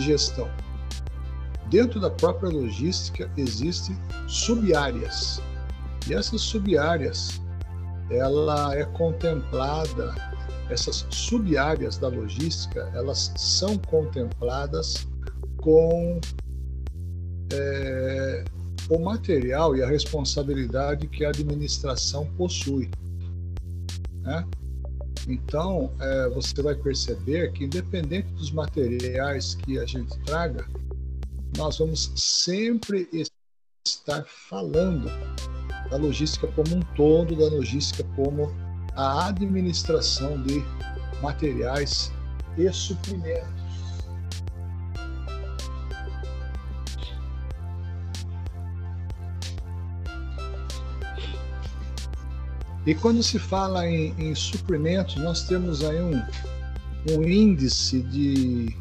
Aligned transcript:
de 0.00 0.06
gestão. 0.06 0.50
Dentro 1.68 2.00
da 2.00 2.10
própria 2.10 2.50
logística 2.50 3.30
existem 3.36 3.96
subáreas. 4.26 5.40
E 6.08 6.14
essas 6.14 6.40
subáreas, 6.40 7.40
ela 8.10 8.74
é 8.74 8.84
contemplada, 8.84 10.14
essas 10.68 11.06
subáreas 11.10 11.98
da 11.98 12.08
logística, 12.08 12.90
elas 12.94 13.32
são 13.36 13.76
contempladas 13.78 15.06
com 15.58 16.20
é, 17.52 18.44
o 18.88 18.98
material 18.98 19.76
e 19.76 19.82
a 19.82 19.86
responsabilidade 19.86 21.06
que 21.06 21.24
a 21.24 21.28
administração 21.28 22.26
possui. 22.36 22.90
Né? 24.22 24.44
Então, 25.30 25.92
é, 26.00 26.28
você 26.30 26.60
vai 26.60 26.74
perceber 26.74 27.52
que, 27.52 27.64
independente 27.64 28.28
dos 28.32 28.50
materiais 28.50 29.54
que 29.54 29.78
a 29.78 29.86
gente 29.86 30.18
traga, 30.24 30.66
nós 31.56 31.78
vamos 31.78 32.12
sempre 32.16 33.08
estar 33.84 34.24
falando 34.48 35.08
da 35.88 35.96
logística 35.96 36.48
como 36.48 36.76
um 36.76 36.80
todo, 36.96 37.36
da 37.36 37.48
logística 37.48 38.02
como 38.16 38.52
a 38.96 39.28
administração 39.28 40.42
de 40.42 40.64
materiais 41.22 42.10
e 42.58 42.70
suprimentos. 42.72 43.59
E 52.86 52.94
quando 52.94 53.22
se 53.22 53.38
fala 53.38 53.86
em, 53.86 54.14
em 54.18 54.34
suprimentos, 54.34 55.16
nós 55.16 55.44
temos 55.44 55.84
aí 55.84 56.00
um, 56.00 56.22
um 57.12 57.22
índice 57.22 58.00
de 58.02 58.74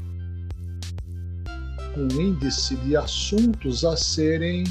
um 1.97 2.21
índice 2.21 2.75
de 2.77 2.95
assuntos 2.95 3.83
a 3.83 3.97
serem 3.97 4.63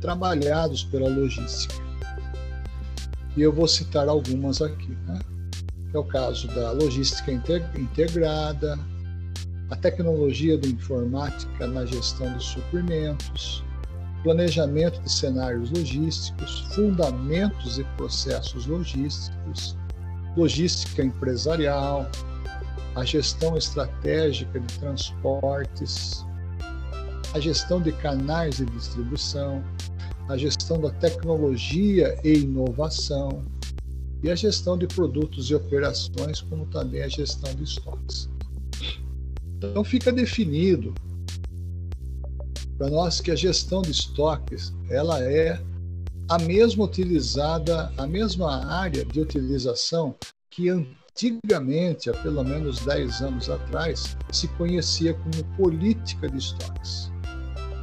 trabalhados 0.00 0.84
pela 0.84 1.08
logística. 1.08 1.74
E 3.36 3.42
eu 3.42 3.52
vou 3.52 3.68
citar 3.68 4.08
algumas 4.08 4.62
aqui. 4.62 4.96
Né? 5.06 5.18
É 5.92 5.98
o 5.98 6.04
caso 6.04 6.46
da 6.48 6.72
logística 6.72 7.30
integrada, 7.30 8.78
a 9.70 9.76
tecnologia 9.76 10.56
da 10.56 10.66
informática 10.66 11.66
na 11.66 11.84
gestão 11.84 12.36
de 12.36 12.44
suprimentos, 12.44 13.62
planejamento 14.22 15.00
de 15.00 15.10
cenários 15.10 15.70
logísticos, 15.70 16.66
fundamentos 16.74 17.78
e 17.78 17.84
processos 17.96 18.66
logísticos, 18.66 19.76
logística 20.36 21.02
empresarial, 21.02 22.08
a 22.94 23.04
gestão 23.04 23.56
estratégica 23.56 24.58
de 24.58 24.78
transportes, 24.78 26.24
a 27.34 27.40
gestão 27.40 27.80
de 27.80 27.92
canais 27.92 28.56
de 28.56 28.66
distribuição, 28.66 29.62
a 30.28 30.36
gestão 30.36 30.80
da 30.80 30.90
tecnologia 30.90 32.18
e 32.24 32.38
inovação 32.38 33.44
e 34.22 34.30
a 34.30 34.34
gestão 34.34 34.76
de 34.76 34.86
produtos 34.86 35.50
e 35.50 35.54
operações, 35.54 36.40
como 36.40 36.66
também 36.66 37.02
a 37.02 37.08
gestão 37.08 37.54
de 37.54 37.64
estoques. 37.64 38.28
Então 39.58 39.84
fica 39.84 40.12
definido 40.12 40.92
para 42.78 42.88
nós 42.88 43.20
que 43.20 43.32
a 43.32 43.36
gestão 43.36 43.82
de 43.82 43.90
estoques 43.90 44.72
ela 44.88 45.20
é 45.20 45.60
a 46.30 46.38
mesma 46.38 46.84
utilizada, 46.84 47.92
a 47.96 48.06
mesma 48.06 48.64
área 48.66 49.04
de 49.04 49.20
utilização 49.20 50.14
que 50.48 50.68
antigamente, 50.68 52.08
há 52.08 52.12
pelo 52.14 52.44
menos 52.44 52.80
10 52.80 53.22
anos 53.22 53.50
atrás, 53.50 54.16
se 54.30 54.46
conhecia 54.48 55.14
como 55.14 55.44
política 55.56 56.28
de 56.28 56.38
estoques. 56.38 57.10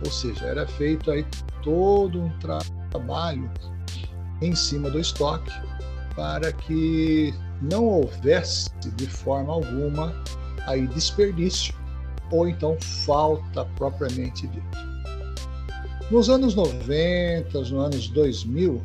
Ou 0.06 0.12
seja, 0.12 0.46
era 0.46 0.68
feito 0.68 1.12
aí 1.12 1.26
todo 1.64 2.22
um 2.22 2.40
tra 2.40 2.60
trabalho 2.92 3.52
em 4.42 4.56
cima 4.56 4.90
do 4.90 5.00
estoque 5.00 5.52
para 6.16 6.54
que 6.54 7.34
não 7.62 7.86
houvesse 7.86 8.70
de 8.96 9.08
forma 9.08 9.52
alguma 9.52 10.14
aí 10.68 10.88
desperdício 10.88 11.74
ou 12.32 12.48
então 12.48 12.78
falta 12.80 13.66
propriamente 13.76 14.48
dito. 14.48 14.95
Nos 16.12 16.30
anos 16.30 16.54
90, 16.54 17.58
nos 17.58 17.74
anos 17.74 18.08
2000, 18.10 18.84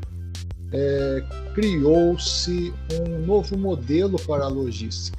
é, 0.73 1.25
criou-se 1.55 2.73
um 2.99 3.27
novo 3.27 3.59
modelo 3.59 4.19
para 4.27 4.45
a 4.45 4.49
logística. 4.49 5.19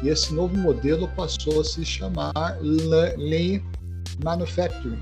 E 0.00 0.08
esse 0.08 0.32
novo 0.32 0.56
modelo 0.56 1.08
passou 1.08 1.60
a 1.60 1.64
se 1.64 1.84
chamar 1.84 2.32
Lean 2.60 3.60
Manufacturing. 4.22 5.00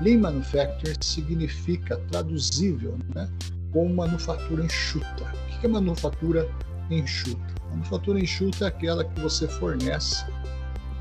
Lean 0.00 0.20
Manufacturing 0.20 0.96
significa 1.00 1.96
traduzível 2.12 2.96
né, 3.16 3.28
como 3.72 3.92
manufatura 3.96 4.64
enxuta. 4.64 5.24
O 5.24 5.60
que 5.60 5.66
é 5.66 5.68
manufatura 5.68 6.48
enxuta? 6.88 7.54
Manufatura 7.70 8.20
enxuta 8.20 8.66
é 8.66 8.68
aquela 8.68 9.04
que 9.04 9.20
você 9.20 9.48
fornece 9.48 10.24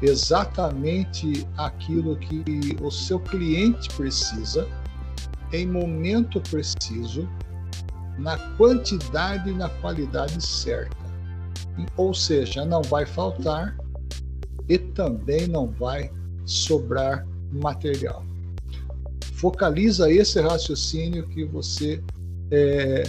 exatamente 0.03 1.47
aquilo 1.57 2.17
que 2.17 2.43
o 2.81 2.91
seu 2.91 3.19
cliente 3.19 3.89
precisa, 3.95 4.67
em 5.53 5.65
momento 5.65 6.41
preciso, 6.41 7.27
na 8.17 8.37
quantidade 8.57 9.49
e 9.49 9.53
na 9.53 9.69
qualidade 9.69 10.45
certa. 10.45 10.97
Ou 11.95 12.13
seja, 12.13 12.65
não 12.65 12.81
vai 12.81 13.05
faltar 13.05 13.77
e 14.67 14.77
também 14.77 15.47
não 15.47 15.67
vai 15.71 16.11
sobrar 16.45 17.25
material. 17.51 18.25
Focaliza 19.35 20.11
esse 20.11 20.39
raciocínio 20.41 21.27
que 21.29 21.45
você 21.45 22.03
é, 22.51 23.03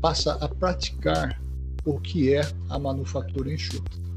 passa 0.00 0.34
a 0.34 0.48
praticar 0.48 1.40
o 1.84 1.98
que 1.98 2.32
é 2.32 2.42
a 2.68 2.78
manufatura 2.78 3.52
enxuta. 3.52 4.07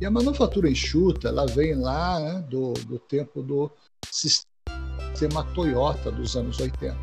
E 0.00 0.06
a 0.06 0.10
manufatura 0.10 0.70
enxuta, 0.70 1.28
ela 1.28 1.46
vem 1.46 1.74
lá 1.74 2.18
né, 2.18 2.44
do, 2.48 2.72
do 2.72 2.98
tempo 2.98 3.42
do 3.42 3.70
sistema 4.10 5.44
Toyota 5.54 6.10
dos 6.10 6.36
anos 6.36 6.58
80. 6.58 6.96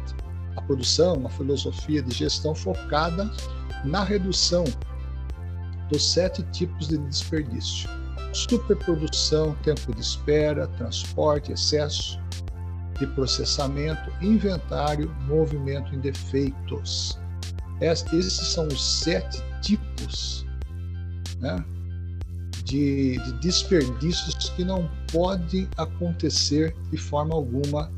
A 0.56 0.62
produção, 0.63 1.13
uma 1.13 1.30
filosofia 1.30 2.02
de 2.02 2.16
gestão 2.16 2.56
focada 2.56 3.30
na 3.86 4.03
redução 4.03 4.63
dos 5.91 6.12
sete 6.12 6.41
tipos 6.52 6.88
de 6.88 6.97
desperdício: 6.97 7.88
superprodução, 8.34 9.56
tempo 9.62 9.94
de 9.94 10.02
espera, 10.02 10.68
transporte, 10.69 11.52
excesso 11.52 12.19
de 12.97 13.06
processamento, 13.06 14.12
inventário, 14.24 15.16
movimento 15.28 15.94
em 15.94 16.00
defeitos. 16.00 17.19
Esses 17.80 18.34
são 18.34 18.68
os 18.68 18.84
sete 18.84 19.40
tipos 19.62 20.44
né, 21.40 21.63
de, 22.68 23.18
de 23.18 23.32
desperdícios 23.40 24.50
que 24.50 24.64
não 24.64 24.90
podem 25.12 25.68
acontecer 25.78 26.76
de 26.92 26.98
forma 26.98 27.34
alguma 27.34 27.90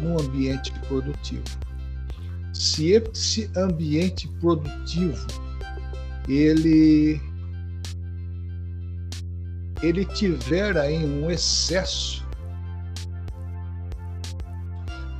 no 0.00 0.20
ambiente 0.20 0.72
produtivo. 0.88 1.44
Se 2.52 2.90
esse 2.90 3.50
ambiente 3.56 4.28
produtivo 4.40 5.26
ele 6.28 7.20
ele 9.82 10.04
tiver 10.06 10.78
aí 10.78 11.04
um 11.04 11.30
excesso, 11.30 12.26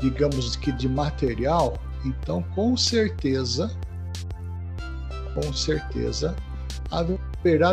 digamos 0.01 0.57
que 0.57 0.73
de 0.73 0.89
material, 0.89 1.77
então 2.05 2.43
com 2.55 2.77
certeza, 2.77 3.71
com 5.35 5.53
certeza 5.53 6.35
haverá 6.91 7.24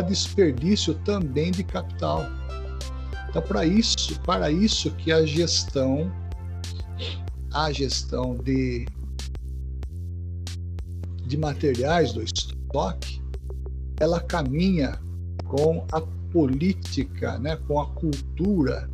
desperdício 0.02 0.94
também 1.04 1.50
de 1.50 1.64
capital. 1.64 2.26
Então, 3.28 3.40
para 3.42 3.64
isso, 3.64 4.20
para 4.20 4.50
isso 4.50 4.90
que 4.92 5.10
a 5.10 5.24
gestão, 5.24 6.12
a 7.52 7.72
gestão 7.72 8.36
de, 8.36 8.86
de 11.26 11.38
materiais 11.38 12.12
do 12.12 12.22
estoque, 12.22 13.22
ela 13.98 14.20
caminha 14.20 15.00
com 15.46 15.86
a 15.90 16.00
política, 16.30 17.38
né, 17.38 17.56
com 17.68 17.80
a 17.80 17.86
cultura 17.86 18.90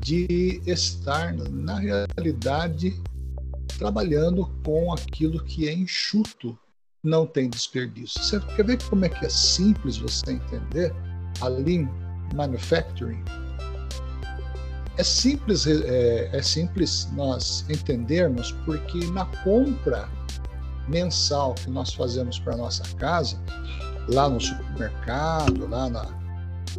de 0.00 0.60
estar 0.66 1.34
na 1.34 1.78
realidade 1.78 3.00
trabalhando 3.78 4.46
com 4.64 4.92
aquilo 4.92 5.44
que 5.44 5.68
é 5.68 5.72
enxuto 5.72 6.58
não 7.02 7.26
tem 7.26 7.48
desperdício. 7.48 8.22
Você 8.22 8.40
quer 8.56 8.64
ver 8.64 8.82
como 8.84 9.04
é 9.04 9.08
que 9.08 9.24
é 9.24 9.28
simples 9.28 9.98
você 9.98 10.32
entender 10.32 10.94
a 11.40 11.48
Lean 11.48 11.88
Manufacturing? 12.34 13.22
É 14.96 15.04
simples, 15.04 15.66
é, 15.66 16.28
é 16.32 16.42
simples 16.42 17.08
nós 17.12 17.64
entendermos 17.68 18.52
porque 18.64 18.98
na 19.12 19.26
compra 19.44 20.08
mensal 20.88 21.54
que 21.54 21.70
nós 21.70 21.92
fazemos 21.94 22.38
para 22.40 22.56
nossa 22.56 22.82
casa, 22.96 23.38
lá 24.08 24.28
no 24.28 24.40
supermercado, 24.40 25.68
lá 25.68 25.88
na, 25.88 26.06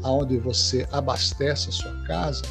aonde 0.03 0.37
você 0.37 0.87
abastece 0.91 1.69
a 1.69 1.71
sua 1.71 2.03
casa, 2.03 2.41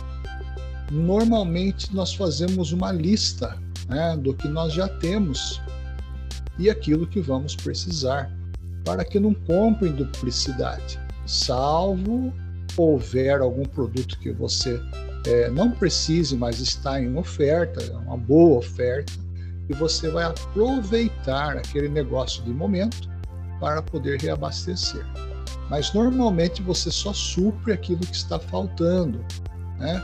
normalmente 0.91 1.95
nós 1.95 2.15
fazemos 2.15 2.73
uma 2.73 2.93
lista 2.93 3.61
né, 3.89 4.17
do 4.17 4.35
que 4.35 4.49
nós 4.49 4.73
já 4.73 4.89
temos 4.89 5.61
e 6.59 6.69
aquilo 6.69 7.07
que 7.07 7.21
vamos 7.21 7.55
precisar, 7.55 8.31
para 8.85 9.05
que 9.05 9.21
não 9.21 9.35
comprem 9.35 9.93
duplicidade, 9.93 10.99
salvo 11.27 12.33
houver 12.77 13.41
algum 13.41 13.65
produto 13.65 14.19
que 14.19 14.33
você 14.33 14.81
é, 15.27 15.51
não 15.51 15.71
precise, 15.71 16.37
mas 16.37 16.61
está 16.61 17.01
em 17.01 17.17
oferta, 17.17 17.83
é 17.83 17.97
uma 17.97 18.17
boa 18.17 18.59
oferta, 18.59 19.13
e 19.69 19.75
você 19.75 20.09
vai 20.09 20.25
aproveitar 20.25 21.57
aquele 21.57 21.89
negócio 21.89 22.43
de 22.45 22.51
momento 22.51 23.09
para 23.61 23.83
poder 23.83 24.21
reabastecer. 24.21 25.05
Mas 25.69 25.93
normalmente 25.93 26.63
você 26.63 26.91
só 26.91 27.13
supre 27.13 27.73
aquilo 27.73 28.01
que 28.01 28.15
está 28.15 28.39
faltando, 28.39 29.23
né? 29.79 30.03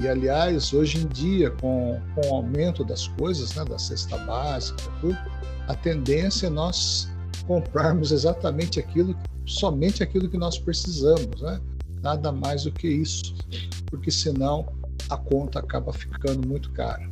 E 0.00 0.06
aliás, 0.06 0.72
hoje 0.72 0.98
em 0.98 1.08
dia, 1.08 1.50
com, 1.50 2.00
com 2.14 2.28
o 2.28 2.34
aumento 2.36 2.84
das 2.84 3.08
coisas, 3.08 3.52
né, 3.56 3.64
da 3.64 3.76
cesta 3.76 4.16
básica, 4.18 4.80
tudo, 5.00 5.18
a 5.68 5.74
tendência 5.74 6.46
é 6.46 6.50
nós 6.50 7.08
comprarmos 7.46 8.10
exatamente 8.10 8.80
aquilo, 8.80 9.16
somente 9.46 10.02
aquilo 10.02 10.28
que 10.28 10.38
nós 10.38 10.58
precisamos, 10.58 11.40
né? 11.42 11.60
Nada 12.02 12.32
mais 12.32 12.64
do 12.64 12.72
que 12.72 12.88
isso, 12.88 13.34
porque 13.86 14.10
senão 14.10 14.66
a 15.10 15.16
conta 15.16 15.58
acaba 15.58 15.92
ficando 15.92 16.46
muito 16.46 16.70
cara. 16.72 17.08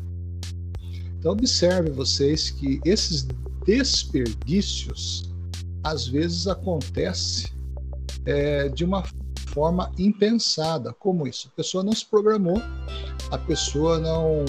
Então 1.19 1.32
observe 1.32 1.91
vocês 1.91 2.50
que 2.50 2.81
esses 2.85 3.26
desperdícios 3.64 5.31
às 5.82 6.06
vezes 6.06 6.47
acontece 6.47 7.52
é, 8.25 8.69
de 8.69 8.85
uma 8.85 9.05
forma 9.49 9.93
impensada. 9.99 10.93
Como 10.94 11.26
isso? 11.26 11.49
A 11.49 11.56
pessoa 11.56 11.85
não 11.85 11.93
se 11.93 12.06
programou, 12.06 12.61
a 13.31 13.38
pessoa 13.38 13.99
não 13.99 14.44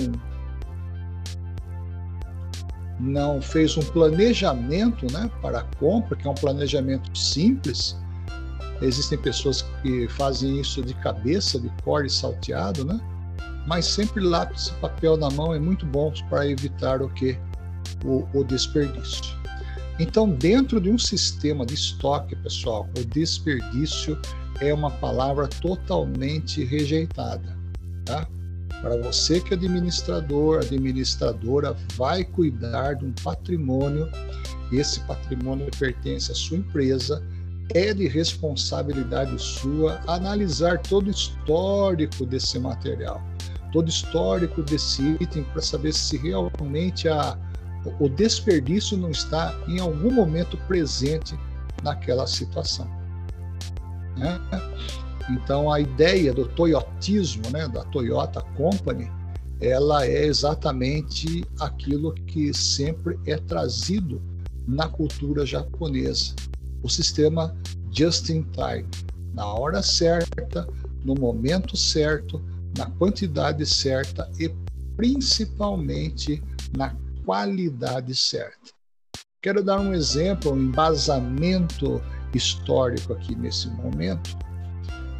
não 3.00 3.42
fez 3.42 3.78
um 3.78 3.82
planejamento 3.82 5.12
né, 5.12 5.30
para 5.42 5.60
a 5.60 5.64
compra, 5.78 6.16
que 6.16 6.28
é 6.28 6.32
um 6.32 6.36
planejamento 6.36 7.16
simples. 7.18 7.96
Existem 8.82 9.18
pessoas 9.18 9.64
que 9.82 10.08
fazem 10.10 10.60
isso 10.60 10.82
de 10.82 10.94
cabeça, 10.96 11.60
de 11.60 11.70
core 11.84 12.10
salteado, 12.10 12.86
né? 12.86 13.00
mas 13.68 13.86
sempre 13.86 14.22
lápis 14.22 14.68
e 14.68 14.74
papel 14.76 15.18
na 15.18 15.30
mão 15.30 15.54
é 15.54 15.60
muito 15.60 15.86
bom 15.86 16.12
para 16.30 16.48
evitar 16.48 17.02
o 17.02 17.10
que? 17.10 17.38
O, 18.06 18.28
o 18.34 18.44
desperdício. 18.44 19.36
Então, 20.00 20.30
dentro 20.30 20.80
de 20.80 20.90
um 20.90 20.98
sistema 20.98 21.66
de 21.66 21.74
estoque, 21.74 22.36
pessoal, 22.36 22.88
o 22.98 23.04
desperdício 23.06 24.20
é 24.62 24.74
uma 24.74 24.92
palavra 24.92 25.48
totalmente 25.48 26.64
rejeitada. 26.64 27.58
Tá? 28.06 28.28
Para 28.81 28.97
você 28.97 29.39
que 29.39 29.53
é 29.53 29.57
administrador, 29.57 30.59
administradora, 30.59 31.75
vai 31.95 32.24
cuidar 32.24 32.94
de 32.94 33.06
um 33.06 33.13
patrimônio, 33.24 34.09
esse 34.71 35.00
patrimônio 35.01 35.68
pertence 35.79 36.31
à 36.31 36.35
sua 36.35 36.57
empresa, 36.57 37.24
é 37.74 37.94
de 37.94 38.07
responsabilidade 38.07 39.38
sua 39.41 40.00
analisar 40.07 40.79
todo 40.79 41.07
o 41.07 41.12
histórico 41.12 42.25
desse 42.25 42.59
material, 42.59 43.21
todo 43.74 43.88
o 43.88 43.89
histórico 43.89 44.62
desse 44.63 45.18
item 45.19 45.44
para 45.44 45.62
saber 45.62 45.94
se 45.94 46.18
realmente 46.18 47.09
a, 47.09 47.38
o 48.00 48.07
desperdício 48.07 48.97
não 48.97 49.09
está 49.09 49.53
em 49.68 49.79
algum 49.79 50.12
momento 50.12 50.56
presente 50.68 51.38
naquela 51.83 52.25
situação. 52.25 52.88
Né? 54.15 54.39
Então 55.29 55.71
a 55.71 55.79
ideia 55.79 56.33
do 56.33 56.47
toyotismo, 56.47 57.44
né, 57.51 57.68
da 57.68 57.83
Toyota 57.85 58.41
Company, 58.56 59.12
ela 59.59 60.06
é 60.06 60.25
exatamente 60.25 61.44
aquilo 61.59 62.13
que 62.13 62.53
sempre 62.53 63.19
é 63.25 63.38
trazido 63.38 64.21
na 64.68 64.88
cultura 64.88 65.45
japonesa, 65.45 66.35
o 66.83 66.89
sistema 66.89 67.56
just 67.91 68.29
in 68.29 68.44
time, 68.44 68.88
na 69.33 69.45
hora 69.45 69.81
certa, 69.81 70.68
no 71.03 71.15
momento 71.15 71.75
certo, 71.75 72.41
na 72.77 72.85
quantidade 72.91 73.65
certa 73.65 74.29
e 74.39 74.53
principalmente 74.95 76.44
na 76.75 76.95
qualidade 77.25 78.15
certa. 78.15 78.71
Quero 79.41 79.63
dar 79.63 79.79
um 79.79 79.94
exemplo, 79.94 80.51
um 80.51 80.59
embasamento 80.59 82.01
histórico 82.33 83.13
aqui 83.13 83.35
nesse 83.35 83.69
momento, 83.69 84.38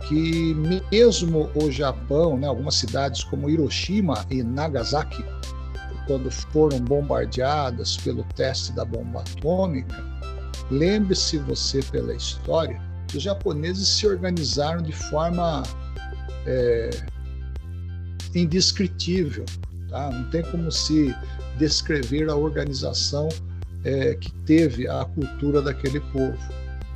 que 0.08 0.56
mesmo 0.92 1.50
o 1.56 1.70
Japão, 1.70 2.38
né, 2.38 2.48
algumas 2.48 2.76
cidades 2.76 3.24
como 3.24 3.50
Hiroshima 3.50 4.26
e 4.30 4.42
Nagasaki, 4.42 5.24
quando 6.06 6.32
foram 6.32 6.80
bombardeadas 6.80 7.98
pelo 7.98 8.24
teste 8.36 8.72
da 8.72 8.86
bomba 8.86 9.22
atômica, 9.22 10.04
lembre-se 10.72 11.38
você 11.40 11.82
pela 11.92 12.14
história, 12.14 12.82
que 13.08 13.18
os 13.18 13.24
japoneses 13.24 13.88
se 13.88 14.08
organizaram 14.08 14.82
de 14.82 14.94
forma 14.94 15.64
é, 16.46 16.90
indescritível. 18.34 19.46
Tá? 19.90 20.10
Não 20.10 20.30
tem 20.30 20.44
como 20.44 20.72
se 20.72 21.14
descrever 21.58 22.30
a 22.30 22.36
organização 22.36 23.28
é, 23.84 24.16
que 24.16 24.32
teve 24.46 24.88
a 24.88 25.04
cultura 25.06 25.62
daquele 25.62 26.00
povo 26.00 26.38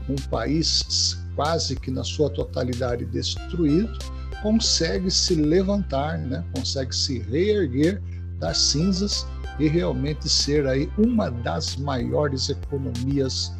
um 0.09 0.15
país 0.29 1.20
quase 1.35 1.75
que 1.75 1.91
na 1.91 2.03
sua 2.03 2.29
totalidade 2.29 3.05
destruído, 3.05 3.97
consegue 4.41 5.09
se 5.11 5.35
levantar, 5.35 6.17
né? 6.17 6.43
consegue 6.53 6.95
se 6.95 7.19
reerguer 7.19 8.01
das 8.39 8.57
cinzas 8.57 9.27
e 9.59 9.67
realmente 9.67 10.27
ser 10.27 10.65
aí 10.67 10.91
uma 10.97 11.29
das 11.29 11.75
maiores 11.75 12.49
economias 12.49 13.53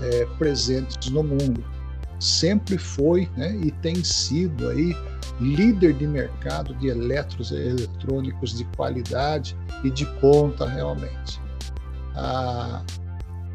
é, 0.00 0.24
presentes 0.38 1.10
no 1.10 1.22
mundo. 1.22 1.64
Sempre 2.20 2.76
foi 2.76 3.28
né, 3.36 3.56
e 3.56 3.70
tem 3.70 4.04
sido 4.04 4.68
aí 4.68 4.94
líder 5.40 5.94
de 5.94 6.06
mercado 6.06 6.74
de 6.74 6.88
eletros 6.88 7.50
eletrônicos 7.50 8.56
de 8.56 8.64
qualidade 8.76 9.56
e 9.82 9.90
de 9.90 10.04
ponta 10.20 10.68
realmente. 10.68 11.40
A, 12.14 12.82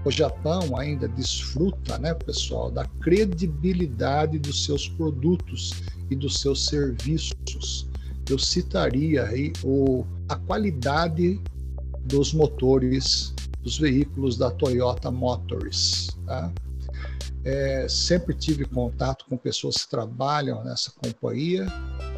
o 0.06 0.12
Japão 0.12 0.78
ainda 0.78 1.08
desfruta, 1.08 1.98
né, 1.98 2.14
pessoal, 2.14 2.70
da 2.70 2.86
credibilidade 3.02 4.38
dos 4.38 4.64
seus 4.64 4.88
produtos 4.88 5.72
e 6.10 6.16
dos 6.16 6.40
seus 6.40 6.68
serviços. 6.68 7.90
Eu 8.30 8.38
citaria 8.38 9.24
aí 9.24 9.52
o, 9.64 10.06
a 10.30 10.36
qualidade 10.36 11.42
dos 12.06 12.34
motores 12.34 13.34
dos 13.64 13.80
veículos 13.80 14.38
da 14.38 14.52
Toyota 14.52 15.10
Motors. 15.10 16.16
Tá? 16.26 16.54
É, 17.44 17.88
sempre 17.90 18.36
tive 18.36 18.66
contato 18.66 19.26
com 19.28 19.38
pessoas 19.38 19.78
que 19.78 19.90
trabalham 19.90 20.64
nessa 20.64 20.92
companhia 20.92 21.66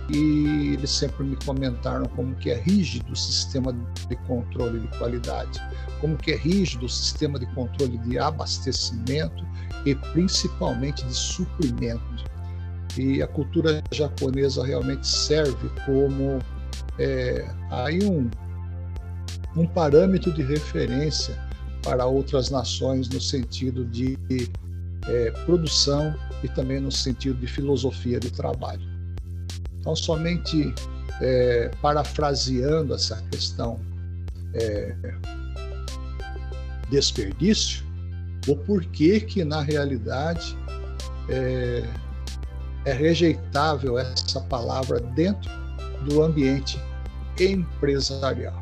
e 0.10 0.74
eles 0.74 0.89
sempre 0.89 1.24
me 1.24 1.36
comentaram 1.38 2.06
como 2.06 2.36
que 2.36 2.50
é 2.50 2.60
rígido 2.60 3.12
o 3.12 3.15
sistema 3.15 3.74
de 4.08 4.15
controle 4.27 4.79
de 4.79 4.88
qualidade, 4.98 5.60
como 5.98 6.18
que 6.18 6.32
é 6.32 6.36
rígido 6.36 6.86
o 6.86 6.89
sistema 6.89 7.39
de 7.39 7.46
controle 7.48 7.98
de 8.00 8.18
abastecimento 8.18 9.46
e 9.86 9.96
principalmente 9.96 11.06
de 11.06 11.13
suprimento. 11.13 12.25
E 12.98 13.22
a 13.22 13.27
cultura 13.27 13.84
japonesa 13.92 14.66
realmente 14.66 15.06
serve 15.06 15.70
como 15.86 16.39
é, 16.98 17.46
aí 17.70 18.04
um, 18.04 18.30
um 19.56 19.68
parâmetro 19.68 20.34
de 20.34 20.42
referência 20.42 21.38
para 21.84 22.06
outras 22.06 22.50
nações 22.50 23.08
no 23.10 23.22
sentido 23.22 23.86
de 23.86 24.18
é, 25.08 25.32
produção 25.46 26.13
e 26.44 26.48
também 26.50 26.80
no 26.80 26.92
sentido 26.92 27.39
de 27.39 27.48
filosofia 27.48 28.20
de 28.20 28.32
trabalho. 28.32 28.82
Então, 29.80 29.96
somente 29.96 30.74
é, 31.22 31.72
parafraseando 31.82 32.94
essa 32.94 33.22
questão 33.32 33.80
é, 34.54 34.96
desperdício, 36.89 37.86
o 38.48 38.56
porquê 38.56 39.20
que, 39.20 39.44
na 39.44 39.62
realidade, 39.62 40.58
é, 41.29 41.84
é 42.86 42.94
rejeitável 42.94 43.98
essa 43.98 44.39
palavra 44.41 45.00
dentro 45.00 45.51
do 46.06 46.24
ambiente 46.24 46.79
empresarial. 47.39 48.62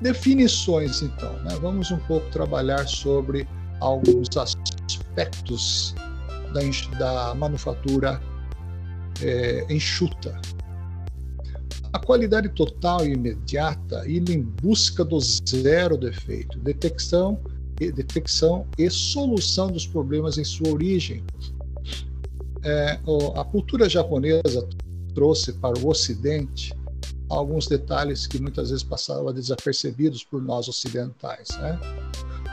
Definições, 0.00 1.02
então. 1.02 1.32
Né? 1.42 1.56
Vamos 1.60 1.90
um 1.90 1.98
pouco 2.00 2.28
trabalhar 2.30 2.86
sobre 2.86 3.48
alguns 3.80 4.28
aspectos 4.36 5.94
da, 6.52 6.98
da 6.98 7.34
manufatura 7.34 8.20
é, 9.22 9.66
enxuta. 9.70 10.38
A 11.92 11.98
qualidade 11.98 12.48
total 12.50 13.06
e 13.06 13.12
imediata 13.12 14.06
ir 14.06 14.28
em 14.30 14.42
busca 14.42 15.04
do 15.04 15.18
zero 15.20 15.96
defeito, 15.96 16.58
detecção 16.58 17.38
detecção 17.78 18.66
e 18.78 18.88
solução 18.88 19.70
dos 19.70 19.86
problemas 19.86 20.38
em 20.38 20.44
sua 20.44 20.70
origem. 20.70 21.22
é, 22.64 22.98
a 23.36 23.44
cultura 23.44 23.88
japonesa 23.88 24.66
trouxe 25.14 25.52
para 25.52 25.78
o 25.78 25.88
Ocidente 25.88 26.74
alguns 27.28 27.66
detalhes 27.66 28.26
que 28.26 28.40
muitas 28.40 28.70
vezes 28.70 28.82
passavam 28.82 29.32
desapercebidos 29.32 30.24
por 30.24 30.42
nós 30.42 30.68
ocidentais. 30.68 31.48
Né? 31.58 31.78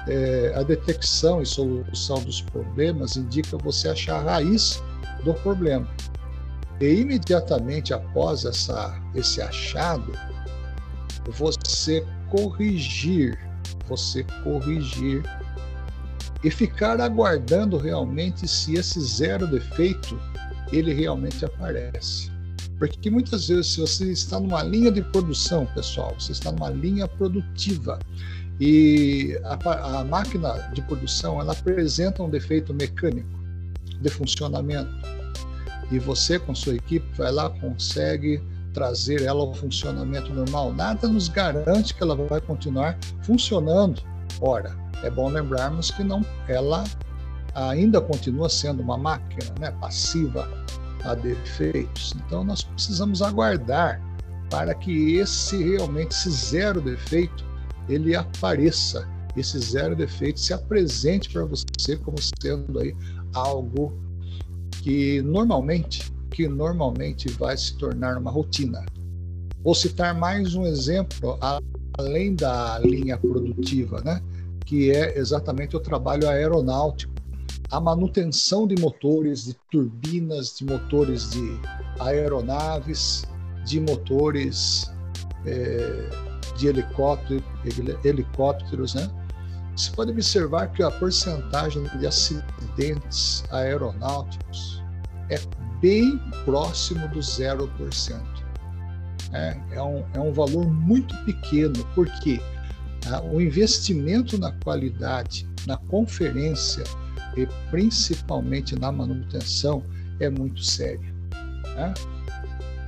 É, 0.07 0.53
a 0.55 0.63
detecção 0.63 1.41
e 1.41 1.45
solução 1.45 2.21
dos 2.23 2.41
problemas 2.41 3.15
indica 3.15 3.57
você 3.57 3.89
achar 3.89 4.17
a 4.17 4.33
raiz 4.33 4.81
do 5.23 5.33
problema. 5.35 5.87
E 6.79 7.01
imediatamente 7.01 7.93
após 7.93 8.45
essa, 8.45 8.99
esse 9.15 9.41
achado, 9.41 10.11
você 11.31 12.05
corrigir, 12.29 13.39
você 13.87 14.25
corrigir 14.43 15.23
e 16.43 16.51
ficar 16.51 16.99
aguardando 16.99 17.77
realmente 17.77 18.47
se 18.47 18.75
esse 18.75 18.99
zero 18.99 19.47
defeito 19.47 20.19
ele 20.71 20.93
realmente 20.93 21.45
aparece. 21.45 22.31
Porque 22.79 23.09
muitas 23.09 23.47
vezes, 23.47 23.67
se 23.67 23.79
você 23.79 24.11
está 24.11 24.39
numa 24.39 24.63
linha 24.63 24.91
de 24.91 25.01
produção, 25.01 25.65
pessoal, 25.67 26.15
você 26.19 26.31
está 26.33 26.51
numa 26.51 26.69
linha 26.69 27.07
produtiva 27.07 27.99
e 28.59 29.39
a, 29.43 29.99
a 29.99 30.03
máquina 30.03 30.69
de 30.73 30.81
produção 30.81 31.39
ela 31.39 31.53
apresenta 31.53 32.21
um 32.21 32.29
defeito 32.29 32.73
mecânico 32.73 33.29
de 34.01 34.09
funcionamento 34.09 34.91
e 35.93 35.99
você 35.99 36.39
com 36.39 36.55
sua 36.55 36.73
equipe 36.73 37.05
vai 37.15 37.31
lá 37.31 37.51
consegue 37.51 38.41
trazer 38.73 39.21
ela 39.21 39.41
ao 39.41 39.53
funcionamento 39.53 40.33
normal. 40.33 40.73
Nada 40.73 41.07
nos 41.07 41.27
garante 41.27 41.93
que 41.93 42.01
ela 42.01 42.15
vai 42.15 42.41
continuar 42.41 42.97
funcionando. 43.21 44.01
Ora, 44.41 44.75
é 45.03 45.09
bom 45.11 45.29
lembrarmos 45.29 45.91
que 45.91 46.03
não, 46.03 46.25
ela 46.47 46.83
ainda 47.53 48.01
continua 48.01 48.49
sendo 48.49 48.81
uma 48.81 48.97
máquina, 48.97 49.53
né, 49.59 49.69
passiva 49.79 50.49
a 51.03 51.13
defeitos. 51.13 52.15
Então 52.25 52.43
nós 52.43 52.63
precisamos 52.63 53.21
aguardar 53.21 54.01
para 54.49 54.73
que 54.73 55.17
esse 55.17 55.63
realmente 55.63 56.11
esse 56.11 56.31
zero 56.31 56.81
defeito 56.81 57.45
ele 57.87 58.15
apareça, 58.15 59.07
esse 59.37 59.59
zero 59.59 59.95
defeito 59.95 60.39
se 60.39 60.53
apresente 60.53 61.29
para 61.29 61.45
você 61.45 61.97
como 62.03 62.17
sendo 62.41 62.79
aí 62.79 62.95
algo 63.35 63.93
que 64.83 65.21
normalmente 65.21 66.11
que 66.29 66.47
normalmente 66.47 67.29
vai 67.29 67.55
se 67.55 67.77
tornar 67.77 68.17
uma 68.17 68.29
rotina. 68.29 68.83
Vou 69.63 69.73
citar 69.73 70.13
mais 70.13 70.55
um 70.55 70.65
exemplo 70.65 71.37
além 71.97 72.35
da 72.35 72.79
linha 72.79 73.17
produtiva, 73.17 74.01
né? 74.01 74.19
que 74.65 74.91
é 74.91 75.17
exatamente 75.17 75.75
o 75.77 75.79
trabalho 75.79 76.27
aeronáutico, 76.27 77.13
a 77.69 77.79
manutenção 77.79 78.67
de 78.67 78.75
motores, 78.81 79.45
de 79.45 79.55
turbinas, 79.71 80.57
de 80.57 80.65
motores 80.65 81.29
de 81.29 81.59
aeronaves, 81.99 83.23
de 83.65 83.79
motores 83.79 84.91
é, 85.45 86.09
de 86.57 86.67
helicóptero, 86.67 87.43
helicópteros, 88.03 88.95
né? 88.95 89.09
Você 89.75 89.91
pode 89.91 90.11
observar 90.11 90.71
que 90.71 90.83
a 90.83 90.91
porcentagem 90.91 91.83
de 91.97 92.05
acidentes 92.05 93.43
aeronáuticos 93.51 94.83
é 95.29 95.39
bem 95.81 96.19
próximo 96.45 97.07
do 97.09 97.19
0%. 97.19 98.21
É, 99.33 99.57
é, 99.71 99.81
um, 99.81 100.05
é 100.13 100.19
um 100.19 100.31
valor 100.31 100.71
muito 100.71 101.15
pequeno, 101.25 101.83
porque 101.95 102.39
ah, 103.07 103.21
o 103.23 103.41
investimento 103.41 104.37
na 104.37 104.51
qualidade, 104.51 105.47
na 105.65 105.75
conferência 105.75 106.83
e 107.35 107.47
principalmente 107.71 108.77
na 108.77 108.91
manutenção 108.91 109.83
é 110.19 110.29
muito 110.29 110.63
sério. 110.63 111.13
Né? 111.75 111.93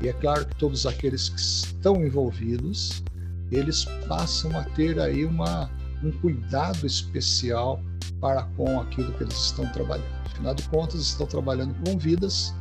E 0.02 0.08
é 0.08 0.14
claro 0.14 0.46
que 0.46 0.56
todos 0.58 0.86
aqueles 0.86 1.30
que 1.30 1.40
estão 1.40 2.06
envolvidos, 2.06 3.04
eles 3.52 3.86
passam 4.08 4.56
a 4.58 4.64
ter 4.64 5.00
aí 5.00 5.26
uma, 5.26 5.70
um 6.04 6.12
cuidado 6.12 6.86
especial 6.86 7.82
para 8.20 8.44
com 8.58 8.80
aquilo 8.80 9.12
que 9.14 9.24
eles 9.24 9.36
estão 9.36 9.68
trabalhando. 9.72 10.16
Afinal 10.26 10.54
de 10.54 10.64
contas, 10.70 11.00
estão 11.02 11.26
trabalhando 11.26 11.76
com 11.86 11.98
vidas 11.98 12.54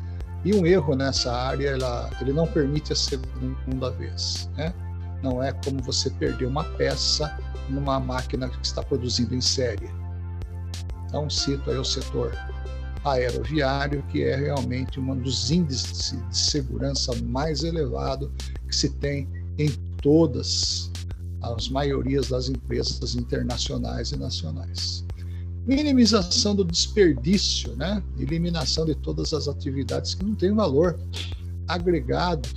e 0.44 0.54
um 0.54 0.66
erro 0.66 0.94
nessa 0.94 1.34
área, 1.34 1.70
ela, 1.70 2.10
ele 2.20 2.32
não 2.32 2.46
permite 2.46 2.92
a 2.92 2.96
segunda 2.96 3.90
vez. 3.90 4.50
Né? 4.56 4.72
Não 5.22 5.42
é 5.42 5.52
como 5.52 5.82
você 5.82 6.10
perder 6.10 6.46
uma 6.46 6.64
peça 6.64 7.36
numa 7.70 7.98
máquina 7.98 8.48
que 8.48 8.64
está 8.64 8.82
produzindo 8.82 9.34
em 9.34 9.40
série. 9.40 9.88
Então, 11.06 11.30
cito 11.30 11.70
aí 11.70 11.78
o 11.78 11.84
setor 11.84 12.36
aeroviário, 13.04 14.02
que 14.10 14.22
é 14.22 14.36
realmente 14.36 15.00
um 15.00 15.16
dos 15.16 15.50
índices 15.50 16.18
de 16.28 16.36
segurança 16.36 17.14
mais 17.22 17.62
elevado 17.62 18.32
que 18.68 18.74
se 18.74 18.90
tem 18.90 19.28
em 19.58 19.70
todas 20.02 20.90
as 21.52 21.68
maiorias 21.68 22.28
das 22.28 22.48
empresas 22.48 23.14
internacionais 23.14 24.12
e 24.12 24.16
nacionais. 24.16 25.04
Minimização 25.66 26.54
do 26.54 26.64
desperdício, 26.64 27.74
né? 27.76 28.02
eliminação 28.18 28.84
de 28.84 28.94
todas 28.94 29.32
as 29.32 29.48
atividades 29.48 30.14
que 30.14 30.24
não 30.24 30.34
têm 30.34 30.54
valor 30.54 30.98
agregado 31.66 32.48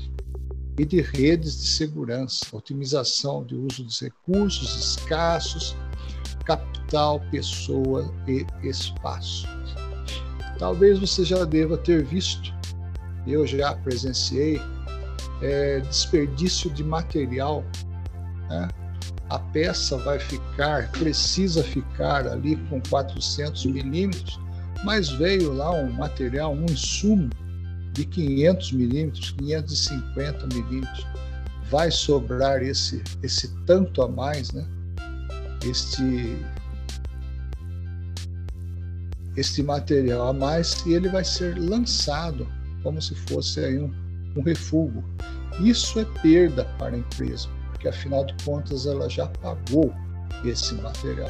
e 0.78 0.86
de 0.86 1.02
redes 1.02 1.58
de 1.58 1.68
segurança, 1.70 2.46
otimização 2.52 3.44
de 3.44 3.56
uso 3.56 3.84
dos 3.84 4.00
recursos 4.00 4.78
escassos, 4.78 5.76
capital, 6.46 7.20
pessoa 7.32 8.14
e 8.28 8.46
espaço. 8.68 9.48
Talvez 10.60 11.00
você 11.00 11.24
já 11.24 11.44
deva 11.46 11.78
ter 11.78 12.04
visto, 12.04 12.54
eu 13.26 13.46
já 13.46 13.74
presenciei, 13.76 14.60
é, 15.42 15.80
desperdício 15.82 16.70
de 16.72 16.84
material. 16.84 17.64
Né? 18.50 18.68
A 19.30 19.40
peça 19.40 19.98
vai 19.98 20.20
ficar, 20.20 20.92
precisa 20.92 21.64
ficar 21.64 22.28
ali 22.28 22.56
com 22.70 22.82
400 22.90 23.66
milímetros, 23.66 24.40
mas 24.84 25.10
veio 25.10 25.54
lá 25.54 25.72
um 25.72 25.92
material, 25.92 26.54
um 26.54 26.66
insumo 26.66 27.30
de 27.94 28.06
500 28.06 28.72
milímetros, 28.74 29.32
550 29.32 30.48
milímetros, 30.56 31.08
vai 31.70 31.92
sobrar 31.92 32.62
esse, 32.62 33.04
esse 33.22 33.54
tanto 33.66 34.02
a 34.02 34.08
mais, 34.08 34.52
né? 34.52 34.66
Este, 35.66 36.38
este 39.36 39.64
material 39.64 40.30
a 40.30 40.34
mais 40.34 40.86
e 40.86 40.94
ele 40.94 41.10
vai 41.10 41.24
ser 41.24 41.58
lançado 41.58 42.48
como 42.84 43.02
se 43.02 43.16
fosse 43.28 43.60
aí 43.60 43.80
um, 43.80 43.94
um 44.36 44.42
refúgio. 44.42 45.04
Isso 45.60 46.00
é 46.00 46.06
perda 46.22 46.66
para 46.78 46.96
a 46.96 47.00
empresa, 47.00 47.50
porque 47.78 47.88
afinal 47.88 48.26
de 48.26 48.34
contas 48.44 48.86
ela 48.88 49.08
já 49.08 49.28
pagou 49.28 49.94
esse 50.44 50.74
material. 50.76 51.30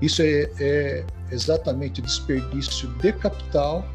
Isso 0.00 0.22
é, 0.22 0.50
é 0.58 1.06
exatamente 1.30 2.00
desperdício 2.00 2.88
de 2.98 3.12
capital 3.12 3.86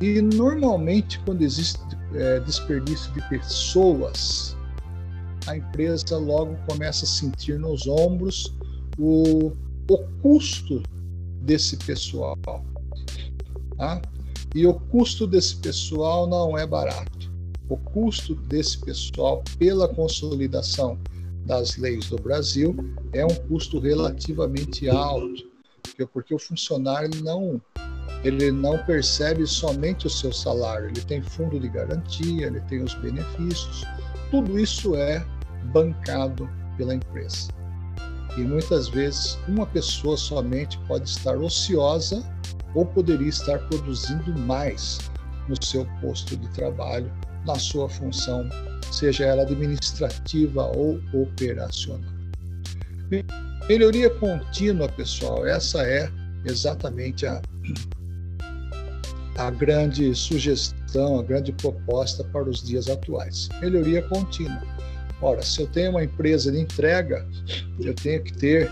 e 0.00 0.20
normalmente, 0.20 1.18
quando 1.20 1.42
existe 1.42 1.80
é, 2.14 2.40
desperdício 2.40 3.12
de 3.14 3.26
pessoas, 3.28 4.54
a 5.46 5.56
empresa 5.56 6.18
logo 6.18 6.54
começa 6.68 7.04
a 7.04 7.08
sentir 7.08 7.58
nos 7.58 7.86
ombros 7.86 8.54
o, 8.98 9.52
o 9.90 9.98
custo 10.22 10.82
desse 11.40 11.76
pessoal. 11.78 12.36
Tá? 13.78 14.02
E 14.54 14.66
o 14.66 14.74
custo 14.74 15.26
desse 15.26 15.56
pessoal 15.56 16.26
não 16.26 16.56
é 16.56 16.66
barato. 16.66 17.17
O 17.68 17.76
custo 17.76 18.34
desse 18.34 18.78
pessoal, 18.78 19.42
pela 19.58 19.88
consolidação 19.88 20.98
das 21.44 21.76
leis 21.76 22.08
do 22.08 22.16
Brasil, 22.16 22.74
é 23.12 23.24
um 23.24 23.34
custo 23.48 23.78
relativamente 23.78 24.88
alto, 24.88 25.46
porque 26.12 26.34
o 26.34 26.38
funcionário 26.38 27.22
não 27.22 27.60
ele 28.24 28.50
não 28.50 28.76
percebe 28.84 29.46
somente 29.46 30.06
o 30.06 30.10
seu 30.10 30.32
salário, 30.32 30.88
ele 30.88 31.00
tem 31.02 31.22
fundo 31.22 31.58
de 31.58 31.68
garantia, 31.68 32.46
ele 32.46 32.60
tem 32.62 32.82
os 32.82 32.94
benefícios, 32.94 33.84
tudo 34.30 34.58
isso 34.58 34.96
é 34.96 35.24
bancado 35.72 36.48
pela 36.76 36.94
empresa. 36.94 37.48
E 38.36 38.40
muitas 38.40 38.88
vezes 38.88 39.38
uma 39.46 39.66
pessoa 39.66 40.16
somente 40.16 40.78
pode 40.88 41.08
estar 41.08 41.36
ociosa 41.36 42.22
ou 42.74 42.84
poderia 42.84 43.28
estar 43.28 43.58
produzindo 43.68 44.36
mais 44.40 44.98
no 45.48 45.62
seu 45.64 45.86
posto 46.00 46.36
de 46.36 46.48
trabalho, 46.50 47.10
na 47.48 47.58
sua 47.58 47.88
função, 47.88 48.48
seja 48.92 49.24
ela 49.24 49.42
administrativa 49.42 50.66
ou 50.76 51.00
operacional. 51.12 52.12
Melhoria 53.68 54.10
contínua, 54.10 54.88
pessoal, 54.88 55.46
essa 55.46 55.82
é 55.82 56.10
exatamente 56.44 57.26
a 57.26 57.42
a 59.38 59.50
grande 59.50 60.12
sugestão, 60.16 61.20
a 61.20 61.22
grande 61.22 61.52
proposta 61.52 62.24
para 62.24 62.50
os 62.50 62.60
dias 62.60 62.88
atuais. 62.88 63.48
Melhoria 63.60 64.02
contínua. 64.02 64.60
Ora, 65.22 65.40
se 65.42 65.62
eu 65.62 65.68
tenho 65.68 65.92
uma 65.92 66.02
empresa 66.02 66.50
de 66.50 66.58
entrega, 66.58 67.24
eu 67.78 67.94
tenho 67.94 68.22
que 68.24 68.32
ter 68.32 68.68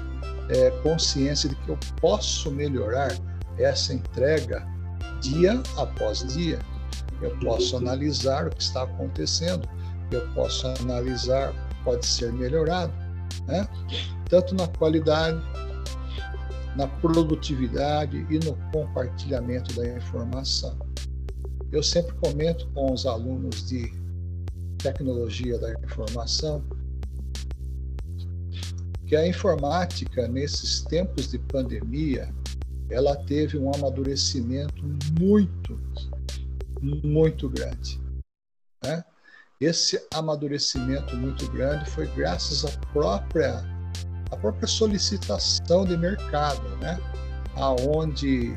é, 0.48 0.70
consciência 0.82 1.48
de 1.48 1.54
que 1.54 1.68
eu 1.68 1.78
posso 2.00 2.50
melhorar 2.50 3.16
essa 3.58 3.94
entrega 3.94 4.66
dia 5.20 5.62
após 5.76 6.26
dia. 6.34 6.58
Eu 7.22 7.36
posso 7.38 7.76
analisar 7.76 8.46
o 8.46 8.50
que 8.50 8.62
está 8.62 8.82
acontecendo, 8.82 9.68
eu 10.10 10.26
posso 10.34 10.66
analisar 10.66 11.54
pode 11.86 12.04
ser 12.04 12.32
melhorado, 12.32 12.92
né? 13.46 13.66
tanto 14.28 14.56
na 14.56 14.66
qualidade, 14.66 15.40
na 16.76 16.88
produtividade 16.88 18.26
e 18.28 18.38
no 18.40 18.56
compartilhamento 18.72 19.72
da 19.76 19.88
informação. 19.96 20.76
Eu 21.70 21.82
sempre 21.82 22.12
comento 22.16 22.68
com 22.74 22.92
os 22.92 23.06
alunos 23.06 23.68
de 23.68 23.92
tecnologia 24.78 25.58
da 25.58 25.72
informação 25.74 26.62
que 29.06 29.14
a 29.14 29.26
informática 29.26 30.26
nesses 30.26 30.80
tempos 30.82 31.30
de 31.30 31.38
pandemia 31.38 32.28
ela 32.90 33.16
teve 33.16 33.56
um 33.56 33.72
amadurecimento 33.72 34.82
muito 35.20 35.78
muito 36.80 37.48
grande 37.48 38.00
né? 38.84 39.04
esse 39.60 40.00
amadurecimento 40.12 41.16
muito 41.16 41.50
grande 41.50 41.88
foi 41.90 42.06
graças 42.08 42.64
à 42.64 42.78
própria 42.92 43.64
a 44.30 44.36
própria 44.36 44.66
solicitação 44.66 45.84
de 45.84 45.96
mercado 45.96 46.68
né 46.78 46.98
aonde 47.54 48.52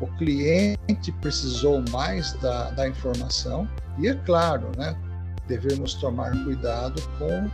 o 0.00 0.06
cliente 0.18 1.12
precisou 1.20 1.82
mais 1.90 2.32
da, 2.34 2.70
da 2.70 2.88
informação 2.88 3.68
e 3.98 4.08
é 4.08 4.14
claro 4.14 4.70
né 4.76 4.96
devemos 5.46 5.94
tomar 5.94 6.30
cuidado 6.44 7.02
com 7.18 7.50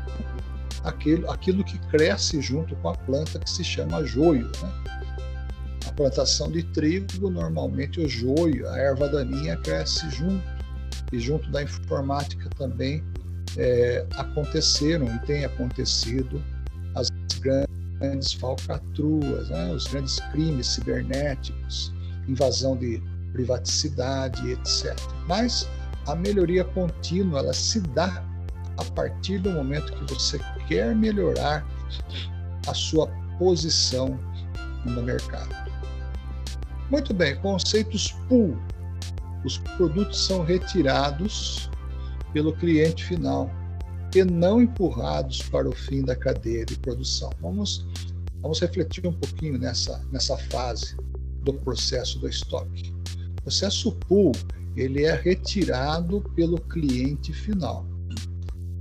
aquilo, 0.84 1.30
aquilo 1.30 1.64
que 1.64 1.78
cresce 1.88 2.40
junto 2.40 2.74
com 2.76 2.90
a 2.90 2.94
planta 2.94 3.38
que 3.38 3.50
se 3.50 3.64
chama 3.64 4.04
joio. 4.04 4.50
Né? 4.62 4.97
Plantação 5.98 6.48
de 6.48 6.62
trigo, 6.62 7.28
normalmente 7.28 8.00
o 8.00 8.08
joio, 8.08 8.68
a 8.68 8.78
erva 8.78 9.08
daninha 9.08 9.56
cresce 9.56 10.08
junto. 10.10 10.44
E 11.12 11.18
junto 11.18 11.50
da 11.50 11.60
informática 11.60 12.48
também 12.50 13.02
é, 13.56 14.06
aconteceram 14.14 15.12
e 15.12 15.18
tem 15.26 15.44
acontecido 15.44 16.40
as 16.94 17.10
grandes 17.40 18.32
falcatruas, 18.34 19.48
né? 19.48 19.72
os 19.72 19.88
grandes 19.88 20.20
crimes 20.30 20.68
cibernéticos, 20.68 21.92
invasão 22.28 22.76
de 22.76 23.02
privaticidade, 23.32 24.52
etc. 24.52 24.96
Mas 25.26 25.68
a 26.06 26.14
melhoria 26.14 26.62
contínua 26.62 27.40
ela 27.40 27.52
se 27.52 27.80
dá 27.80 28.24
a 28.76 28.84
partir 28.94 29.38
do 29.40 29.50
momento 29.50 29.92
que 29.92 30.14
você 30.14 30.38
quer 30.68 30.94
melhorar 30.94 31.66
a 32.68 32.74
sua 32.74 33.08
posição 33.36 34.16
no 34.86 35.02
mercado. 35.02 35.68
Muito 36.90 37.12
bem, 37.12 37.36
conceitos 37.36 38.12
pull. 38.28 38.56
Os 39.44 39.58
produtos 39.58 40.26
são 40.26 40.42
retirados 40.42 41.70
pelo 42.32 42.54
cliente 42.54 43.04
final 43.04 43.50
e 44.14 44.24
não 44.24 44.60
empurrados 44.60 45.42
para 45.42 45.68
o 45.68 45.72
fim 45.72 46.02
da 46.02 46.16
cadeia 46.16 46.64
de 46.64 46.78
produção. 46.78 47.30
Vamos, 47.40 47.86
vamos 48.40 48.58
refletir 48.60 49.06
um 49.06 49.12
pouquinho 49.12 49.58
nessa, 49.58 50.02
nessa 50.10 50.36
fase 50.36 50.96
do 51.42 51.52
processo 51.52 52.18
do 52.18 52.28
estoque. 52.28 52.92
O 53.38 53.42
processo 53.42 53.92
pull 53.92 54.32
ele 54.76 55.04
é 55.04 55.14
retirado 55.14 56.22
pelo 56.34 56.58
cliente 56.58 57.32
final. 57.32 57.84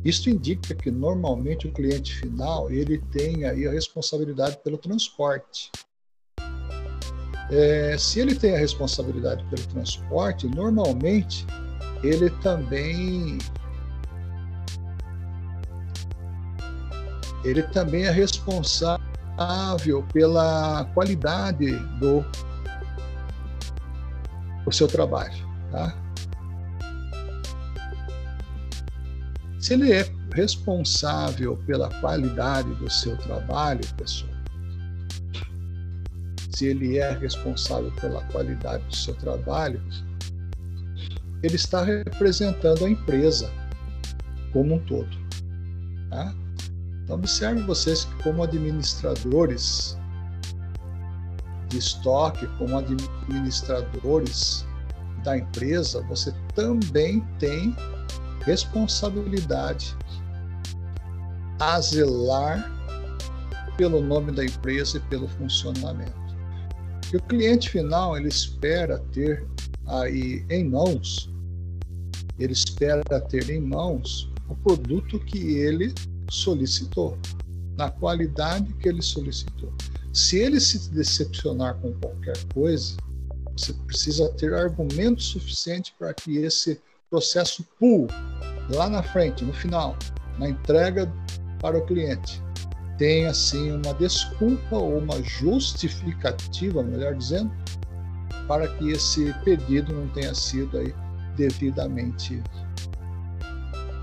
Isso 0.05 0.29
indica 0.29 0.73
que 0.73 0.89
normalmente 0.89 1.67
o 1.67 1.71
cliente 1.71 2.15
final 2.15 2.71
ele 2.71 2.99
tem 3.11 3.45
aí 3.45 3.67
a 3.67 3.71
responsabilidade 3.71 4.57
pelo 4.63 4.77
transporte. 4.77 5.71
É, 7.49 7.95
se 7.97 8.19
ele 8.19 8.35
tem 8.35 8.55
a 8.55 8.59
responsabilidade 8.59 9.43
pelo 9.45 9.65
transporte, 9.67 10.47
normalmente 10.47 11.45
ele 12.03 12.29
também 12.41 13.37
ele 17.43 17.63
também 17.63 18.05
é 18.05 18.11
responsável 18.11 18.99
pela 20.11 20.85
qualidade 20.93 21.71
do 21.99 22.25
o 24.65 24.71
seu 24.71 24.87
trabalho, 24.87 25.33
tá? 25.71 25.95
Se 29.59 29.73
ele 29.73 29.93
é 29.93 30.05
responsável 30.33 31.57
pela 31.65 31.89
qualidade 32.01 32.73
do 32.75 32.89
seu 32.91 33.15
trabalho, 33.17 33.81
pessoal, 33.95 34.36
se 36.57 36.65
ele 36.65 36.97
é 36.97 37.11
responsável 37.11 37.91
pela 38.01 38.23
qualidade 38.31 38.83
do 38.85 38.95
seu 38.95 39.13
trabalho, 39.13 39.79
ele 41.43 41.55
está 41.55 41.83
representando 41.83 42.83
a 42.83 42.89
empresa 42.89 43.47
como 44.51 44.73
um 44.73 44.79
todo. 44.79 45.15
Tá? 46.09 46.33
Então, 47.03 47.15
observe 47.15 47.61
vocês 47.61 48.05
que, 48.05 48.23
como 48.23 48.41
administradores 48.41 49.95
de 51.67 51.77
estoque, 51.77 52.47
como 52.57 52.75
administradores 52.75 54.65
da 55.23 55.37
empresa, 55.37 56.01
você 56.07 56.33
também 56.55 57.23
tem 57.37 57.75
responsabilidade 58.43 59.95
a 61.59 61.79
zelar 61.79 62.67
pelo 63.77 64.01
nome 64.01 64.31
da 64.31 64.43
empresa 64.43 64.97
e 64.97 65.01
pelo 65.01 65.27
funcionamento. 65.27 66.16
E 67.13 67.17
o 67.17 67.21
cliente 67.21 67.69
final 67.69 68.17
ele 68.17 68.27
espera 68.27 68.99
ter 69.13 69.45
aí 69.85 70.45
em 70.49 70.65
mãos, 70.65 71.29
ele 72.37 72.53
espera 72.53 73.21
ter 73.21 73.49
em 73.49 73.61
mãos 73.61 74.29
o 74.49 74.55
produto 74.55 75.19
que 75.19 75.57
ele 75.57 75.93
solicitou, 76.29 77.17
na 77.77 77.89
qualidade 77.89 78.73
que 78.73 78.89
ele 78.89 79.01
solicitou. 79.01 79.73
Se 80.13 80.37
ele 80.37 80.59
se 80.59 80.89
decepcionar 80.91 81.75
com 81.75 81.93
qualquer 81.93 82.37
coisa, 82.53 82.97
você 83.55 83.73
precisa 83.73 84.29
ter 84.33 84.53
argumento 84.53 85.21
suficiente 85.21 85.93
para 85.97 86.13
que 86.13 86.37
esse 86.37 86.79
processo 87.09 87.65
pull 87.79 88.07
lá 88.69 88.89
na 88.89 89.01
frente, 89.01 89.45
no 89.45 89.53
final, 89.53 89.97
na 90.37 90.49
entrega 90.49 91.11
para 91.59 91.77
o 91.77 91.85
cliente, 91.85 92.41
tem 92.97 93.27
assim 93.27 93.71
uma 93.71 93.93
desculpa 93.93 94.75
ou 94.75 94.97
uma 94.97 95.21
justificativa, 95.23 96.83
melhor 96.83 97.15
dizendo, 97.15 97.51
para 98.47 98.67
que 98.67 98.91
esse 98.91 99.33
pedido 99.43 99.93
não 99.93 100.07
tenha 100.09 100.33
sido 100.33 100.77
aí 100.77 100.93
devidamente 101.35 102.41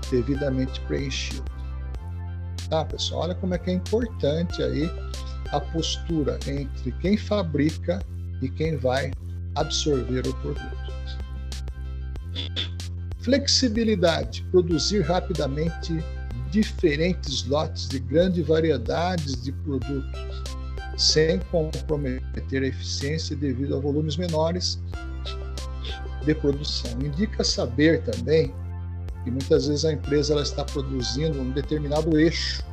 devidamente 0.09 0.79
preenchido. 0.81 1.43
Tá, 2.69 2.85
pessoal? 2.85 3.23
Olha 3.23 3.35
como 3.35 3.53
é 3.53 3.57
que 3.57 3.71
é 3.71 3.73
importante 3.73 4.61
aí 4.61 4.89
a 5.51 5.59
postura 5.59 6.39
entre 6.47 6.91
quem 6.93 7.17
fabrica 7.17 7.99
e 8.41 8.49
quem 8.49 8.77
vai 8.77 9.11
absorver 9.55 10.27
o 10.27 10.33
produto. 10.35 10.85
Flexibilidade, 13.19 14.43
produzir 14.51 15.01
rapidamente 15.01 16.03
diferentes 16.55 17.45
lotes 17.47 17.89
de 17.89 17.99
grandes 17.99 18.47
variedades 18.47 19.43
de 19.43 19.51
produtos, 19.51 20.43
sem 20.97 21.39
comprometer 21.51 22.63
a 22.63 22.67
eficiência 22.67 23.35
devido 23.35 23.75
a 23.75 23.79
volumes 23.79 24.15
menores 24.15 24.79
de 26.23 26.33
produção. 26.33 26.91
Indica 27.01 27.43
saber 27.43 28.01
também 28.03 28.53
que 29.25 29.31
muitas 29.31 29.67
vezes 29.67 29.83
a 29.83 29.91
empresa 29.91 30.31
ela 30.31 30.43
está 30.43 30.63
produzindo 30.63 31.41
um 31.41 31.51
determinado 31.51 32.17
eixo 32.17 32.63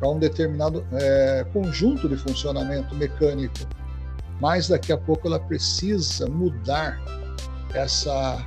para 0.00 0.08
um 0.08 0.18
determinado 0.18 0.82
é, 0.92 1.44
conjunto 1.52 2.08
de 2.08 2.16
funcionamento 2.16 2.94
mecânico, 2.94 3.54
mas 4.40 4.68
daqui 4.68 4.92
a 4.92 4.96
pouco 4.96 5.28
ela 5.28 5.38
precisa 5.38 6.26
mudar 6.26 6.98
essa 7.74 8.42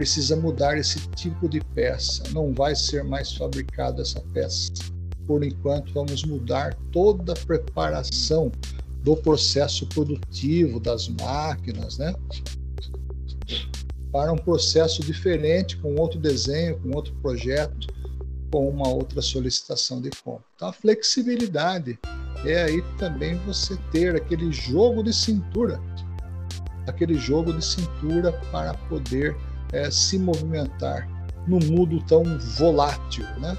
precisa 0.00 0.34
mudar 0.34 0.78
esse 0.78 0.98
tipo 1.10 1.46
de 1.46 1.60
peça. 1.60 2.22
Não 2.32 2.54
vai 2.54 2.74
ser 2.74 3.04
mais 3.04 3.34
fabricada 3.34 4.00
essa 4.00 4.18
peça. 4.32 4.72
Por 5.26 5.44
enquanto, 5.44 5.92
vamos 5.92 6.24
mudar 6.24 6.74
toda 6.90 7.34
a 7.34 7.36
preparação 7.36 8.50
do 9.04 9.14
processo 9.14 9.86
produtivo 9.88 10.80
das 10.80 11.06
máquinas, 11.06 11.98
né? 11.98 12.14
Para 14.10 14.32
um 14.32 14.38
processo 14.38 15.02
diferente, 15.02 15.76
com 15.76 15.94
outro 15.96 16.18
desenho, 16.18 16.80
com 16.80 16.96
outro 16.96 17.12
projeto, 17.16 17.86
com 18.50 18.70
uma 18.70 18.88
outra 18.88 19.20
solicitação 19.20 20.00
de 20.00 20.08
compra. 20.24 20.46
Então, 20.56 20.68
a 20.68 20.72
flexibilidade 20.72 21.98
é 22.46 22.62
aí 22.62 22.82
também 22.96 23.36
você 23.44 23.76
ter 23.92 24.16
aquele 24.16 24.50
jogo 24.50 25.02
de 25.02 25.12
cintura, 25.12 25.78
aquele 26.86 27.16
jogo 27.16 27.52
de 27.52 27.62
cintura 27.62 28.32
para 28.50 28.72
poder 28.88 29.36
é, 29.72 29.90
se 29.90 30.18
movimentar 30.18 31.08
num 31.46 31.60
mundo 31.60 32.02
tão 32.06 32.22
volátil, 32.56 33.24
né? 33.38 33.56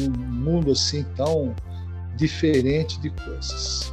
num 0.00 0.10
mundo 0.10 0.72
assim 0.72 1.04
tão 1.16 1.54
diferente 2.16 3.00
de 3.00 3.10
coisas. 3.10 3.92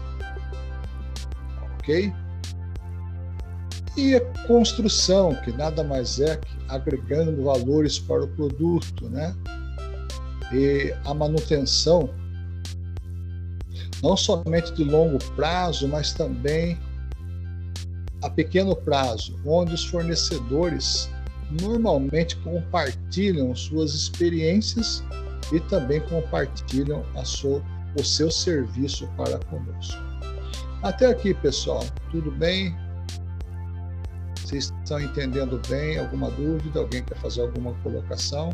Ok? 1.80 2.13
E 3.98 4.15
a 4.15 4.22
construção, 4.48 5.36
que 5.43 5.52
nada 5.52 5.84
mais 5.84 6.19
é 6.19 6.38
que 6.38 6.48
agregando 6.69 7.43
valores 7.43 8.00
para 8.00 8.24
o 8.24 8.28
produto, 8.28 9.10
né? 9.10 9.36
E 10.54 10.93
a 11.06 11.13
manutenção, 11.13 12.10
não 14.02 14.15
somente 14.15 14.74
de 14.74 14.84
longo 14.84 15.17
prazo, 15.36 15.88
mas 15.88 16.13
também 16.13 16.80
a 18.22 18.30
pequeno 18.30 18.76
prazo, 18.76 19.39
onde 19.45 19.74
os 19.74 19.86
fornecedores 19.86 21.10
normalmente 21.62 22.36
compartilham 22.38 23.56
suas 23.56 23.94
experiências 23.94 25.04
e 25.52 25.60
também 25.62 26.00
compartilham 26.02 27.04
sua, 27.24 27.64
o 27.98 28.04
seu 28.04 28.30
serviço 28.30 29.08
para 29.18 29.40
conosco. 29.46 29.98
Até 30.84 31.08
aqui, 31.08 31.34
pessoal, 31.34 31.84
tudo 32.12 32.32
bem? 32.32 32.76
Vocês 34.36 34.74
estão 34.84 35.00
entendendo 35.00 35.62
bem? 35.68 36.00
Alguma 36.00 36.32
dúvida? 36.32 36.80
Alguém 36.80 37.04
quer 37.04 37.18
fazer 37.18 37.42
alguma 37.42 37.74
colocação? 37.84 38.50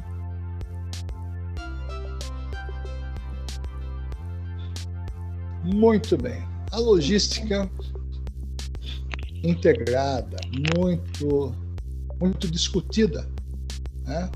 Muito 5.64 6.18
bem. 6.18 6.44
A 6.72 6.80
logística 6.80 7.70
integrada, 9.44 10.38
muito, 10.76 11.56
muito 12.26 12.50
discutida, 12.50 13.30
né? 14.04 14.30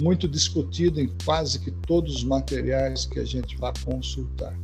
muito 0.00 0.26
discutida 0.26 1.00
em 1.00 1.08
quase 1.24 1.58
que 1.58 1.70
todos 1.70 2.16
os 2.16 2.24
materiais 2.24 3.04
que 3.04 3.18
a 3.18 3.24
gente 3.24 3.56
vai 3.58 3.72
consultar. 3.84 4.56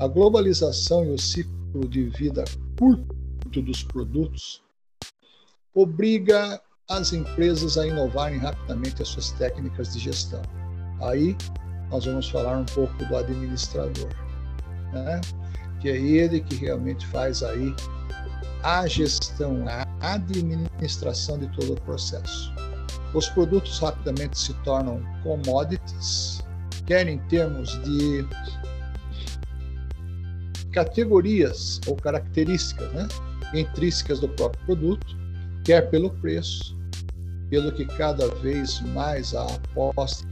A 0.00 0.06
globalização 0.06 1.04
e 1.04 1.10
o 1.10 1.18
ciclo 1.18 1.86
de 1.88 2.04
vida 2.04 2.44
curto 2.78 3.62
dos 3.62 3.82
produtos 3.82 4.62
obriga 5.74 6.60
as 6.88 7.12
empresas 7.12 7.76
a 7.76 7.86
inovarem 7.86 8.38
rapidamente 8.38 9.02
as 9.02 9.08
suas 9.08 9.30
técnicas 9.32 9.92
de 9.92 9.98
gestão. 9.98 10.40
Aí 11.02 11.36
nós 11.90 12.06
vamos 12.06 12.28
falar 12.28 12.56
um 12.56 12.64
pouco 12.64 13.04
do 13.04 13.16
administrador, 13.16 14.08
né? 14.92 15.20
que 15.80 15.88
é 15.88 15.96
ele 15.96 16.40
que 16.40 16.54
realmente 16.54 17.06
faz 17.08 17.42
aí 17.42 17.74
a 18.62 18.86
gestão, 18.86 19.64
a 19.68 20.14
administração 20.14 21.38
de 21.38 21.48
todo 21.56 21.74
o 21.74 21.80
processo. 21.82 22.52
Os 23.14 23.28
produtos 23.28 23.78
rapidamente 23.78 24.38
se 24.38 24.52
tornam 24.64 25.00
commodities, 25.22 26.42
quer 26.86 27.06
em 27.06 27.18
termos 27.28 27.70
de 27.82 28.26
categorias 30.72 31.80
ou 31.86 31.96
características 31.96 32.92
né, 32.92 33.08
intrínsecas 33.54 34.20
do 34.20 34.28
próprio 34.28 34.64
produto, 34.66 35.16
quer 35.64 35.88
pelo 35.90 36.10
preço, 36.10 36.76
pelo 37.48 37.72
que 37.72 37.86
cada 37.86 38.28
vez 38.36 38.80
mais 38.80 39.34
a 39.34 39.44
aposta 39.44 40.26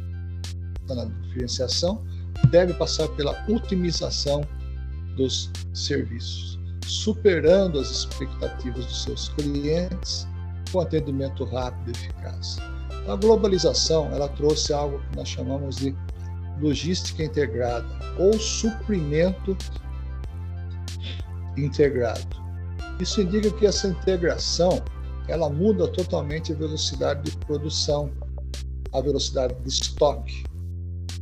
na 0.88 1.06
diferenciação 1.22 2.04
deve 2.50 2.74
passar 2.74 3.08
pela 3.08 3.32
otimização 3.48 4.46
dos 5.16 5.50
serviços 5.72 6.56
superando 6.86 7.80
as 7.80 7.90
expectativas 7.90 8.86
dos 8.86 9.02
seus 9.02 9.28
clientes 9.30 10.26
com 10.70 10.80
atendimento 10.80 11.44
rápido 11.44 11.88
e 11.88 11.90
eficaz. 11.90 12.58
A 13.08 13.16
globalização 13.16 14.10
ela 14.12 14.28
trouxe 14.28 14.72
algo 14.72 15.00
que 15.10 15.16
nós 15.16 15.28
chamamos 15.28 15.76
de 15.76 15.94
logística 16.60 17.22
integrada 17.22 17.86
ou 18.18 18.32
suprimento 18.38 19.56
integrado. 21.56 22.36
Isso 23.00 23.20
indica 23.20 23.50
que 23.50 23.66
essa 23.66 23.88
integração 23.88 24.82
ela 25.28 25.50
muda 25.50 25.88
totalmente 25.88 26.52
a 26.52 26.56
velocidade 26.56 27.30
de 27.30 27.36
produção, 27.38 28.10
a 28.92 29.00
velocidade 29.00 29.54
de 29.62 29.68
estoque, 29.68 30.44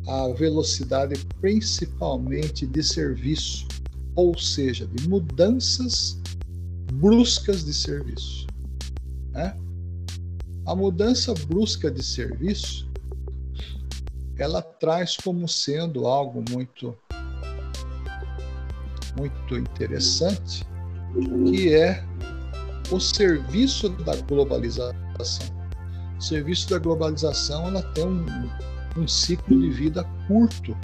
a 0.06 0.28
velocidade 0.28 1.14
principalmente 1.40 2.66
de 2.66 2.82
serviço 2.82 3.66
ou 4.14 4.36
seja, 4.38 4.86
de 4.86 5.08
mudanças 5.08 6.20
bruscas 6.94 7.64
de 7.64 7.74
serviço. 7.74 8.46
Né? 9.32 9.56
A 10.66 10.74
mudança 10.74 11.34
brusca 11.48 11.90
de 11.90 12.02
serviço 12.02 12.88
ela 14.36 14.60
traz 14.60 15.16
como 15.16 15.46
sendo 15.46 16.06
algo 16.06 16.42
muito 16.50 16.96
muito 19.16 19.56
interessante, 19.56 20.66
que 21.46 21.72
é 21.72 22.04
o 22.90 22.98
serviço 22.98 23.88
da 23.88 24.16
globalização. 24.16 24.96
O 26.18 26.20
serviço 26.20 26.70
da 26.70 26.78
globalização 26.80 27.68
ela 27.68 27.82
tem 27.92 28.04
um, 28.04 28.26
um 28.96 29.06
ciclo 29.06 29.60
de 29.60 29.70
vida 29.70 30.02
curto 30.26 30.76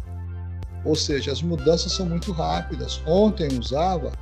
ou 0.85 0.95
seja, 0.97 1.33
as 1.33 1.43
mudanças 1.43 1.93
são 1.93 2.07
muito 2.07 2.33
rápidas. 2.33 3.03
Ontem 3.07 3.49
usava, 3.59 4.13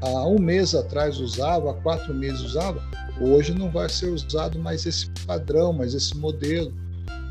há 0.00 0.26
um 0.26 0.38
mês 0.38 0.74
atrás 0.74 1.18
usava, 1.18 1.70
há 1.70 1.74
quatro 1.74 2.14
meses 2.14 2.40
usava, 2.40 2.82
hoje 3.20 3.52
não 3.54 3.70
vai 3.70 3.88
ser 3.88 4.10
usado 4.10 4.58
mais 4.58 4.86
esse 4.86 5.10
padrão, 5.26 5.72
mais 5.72 5.94
esse 5.94 6.16
modelo. 6.16 6.72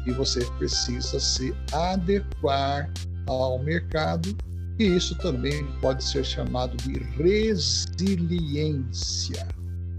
E 0.05 0.11
você 0.11 0.45
precisa 0.57 1.19
se 1.19 1.53
adequar 1.73 2.89
ao 3.25 3.59
mercado, 3.59 4.33
e 4.79 4.85
isso 4.85 5.15
também 5.15 5.65
pode 5.81 6.03
ser 6.03 6.23
chamado 6.23 6.77
de 6.77 6.99
resiliência 7.21 8.37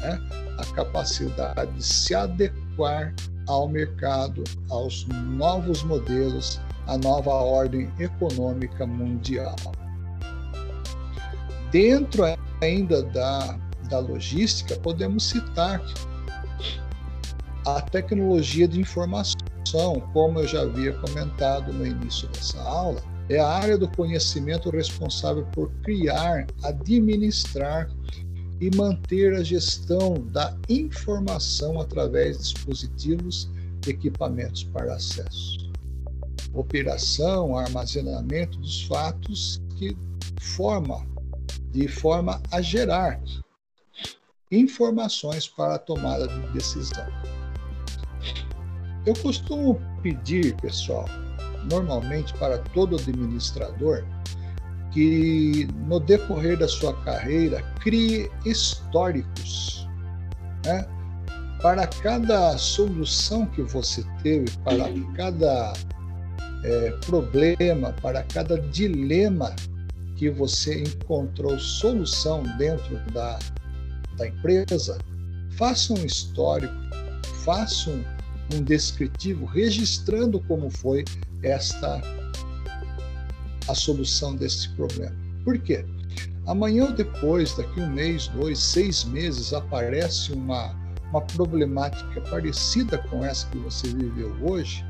né? 0.01 0.19
a 0.59 0.65
capacidade 0.75 1.73
de 1.73 1.83
se 1.85 2.15
adequar 2.15 3.15
ao 3.47 3.69
mercado, 3.69 4.45
aos 4.71 5.07
novos 5.07 5.83
modelos, 5.83 6.61
a 6.89 6.97
nova 6.97 7.31
ordem 7.31 7.91
econômica 7.99 8.87
mundial. 8.87 9.55
Dentro 11.71 12.25
ainda 12.63 13.03
da, 13.03 13.59
da 13.91 13.99
logística, 13.99 14.75
podemos 14.77 15.29
citar 15.29 15.83
a 17.67 17.81
tecnologia 17.83 18.67
de 18.67 18.81
informação, 18.81 19.37
como 20.15 20.41
eu 20.41 20.49
já 20.49 20.63
havia 20.63 20.95
comentado 20.95 21.73
no 21.73 21.87
início 21.87 22.27
dessa 22.29 22.59
aula, 22.63 23.03
é 23.29 23.39
a 23.39 23.47
área 23.47 23.77
do 23.77 23.87
conhecimento 23.89 24.71
responsável 24.71 25.47
por 25.53 25.71
criar, 25.83 26.47
administrar 26.65 27.91
e 28.59 28.75
manter 28.75 29.35
a 29.35 29.43
gestão 29.43 30.15
da 30.33 30.57
informação 30.71 31.79
através 31.79 32.39
de 32.39 32.45
dispositivos 32.45 33.51
e 33.87 33.91
equipamentos 33.91 34.65
para 34.65 34.95
acesso 34.95 35.68
operação, 36.55 37.57
armazenamento 37.57 38.59
dos 38.59 38.83
fatos 38.85 39.61
que 39.77 39.97
forma, 40.41 41.07
de 41.71 41.89
forma 41.89 42.41
a 42.51 42.61
gerar 42.61 43.21
informações 44.51 45.47
para 45.47 45.75
a 45.75 45.79
tomada 45.79 46.27
de 46.27 46.53
decisão. 46.53 47.07
Eu 49.07 49.15
costumo 49.17 49.81
pedir, 50.03 50.55
pessoal, 50.57 51.07
normalmente 51.71 52.33
para 52.35 52.59
todo 52.59 52.97
administrador, 52.97 54.05
que 54.93 55.69
no 55.87 56.01
decorrer 56.01 56.59
da 56.59 56.67
sua 56.67 56.95
carreira 57.05 57.63
crie 57.81 58.31
históricos, 58.45 59.87
né? 60.65 60.87
Para 61.61 61.87
cada 61.87 62.57
solução 62.57 63.45
que 63.47 63.63
você 63.63 64.05
teve, 64.23 64.51
para 64.59 64.89
cada 65.17 65.73
é, 66.65 66.91
problema, 67.07 67.93
para 68.03 68.23
cada 68.23 68.59
dilema 68.59 69.55
que 70.17 70.29
você 70.29 70.83
encontrou 70.83 71.59
solução 71.59 72.43
dentro 72.59 72.99
da, 73.13 73.39
da 74.17 74.27
empresa, 74.27 74.99
faça 75.57 75.93
um 75.93 76.05
histórico, 76.05 76.75
faça 77.45 77.91
um, 77.91 78.05
um 78.55 78.63
descritivo 78.63 79.45
registrando 79.47 80.41
como 80.41 80.71
foi 80.71 81.05
esta 81.43 82.01
a 83.69 83.75
solução 83.75 84.35
desse 84.35 84.69
problema. 84.71 85.15
Por 85.45 85.59
quê? 85.59 85.85
Amanhã 86.47 86.87
ou 86.87 86.93
depois, 86.93 87.55
daqui 87.55 87.79
um 87.81 87.91
mês, 87.91 88.29
dois, 88.29 88.59
seis 88.59 89.05
meses, 89.05 89.53
aparece 89.53 90.33
uma, 90.33 90.75
uma 91.11 91.21
problemática 91.21 92.21
parecida 92.23 92.97
com 92.97 93.23
essa 93.25 93.47
que 93.49 93.59
você 93.59 93.89
viveu 93.89 94.35
hoje, 94.41 94.83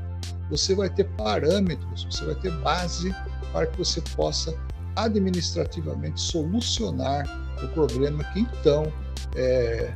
você 0.49 0.75
vai 0.75 0.89
ter 0.89 1.05
parâmetros, 1.15 2.07
você 2.09 2.25
vai 2.25 2.35
ter 2.35 2.51
base 2.61 3.13
para 3.51 3.67
que 3.67 3.77
você 3.77 4.01
possa 4.15 4.53
administrativamente 4.95 6.19
solucionar 6.19 7.25
o 7.63 7.67
problema 7.69 8.23
que 8.33 8.41
então 8.41 8.91
é, 9.35 9.93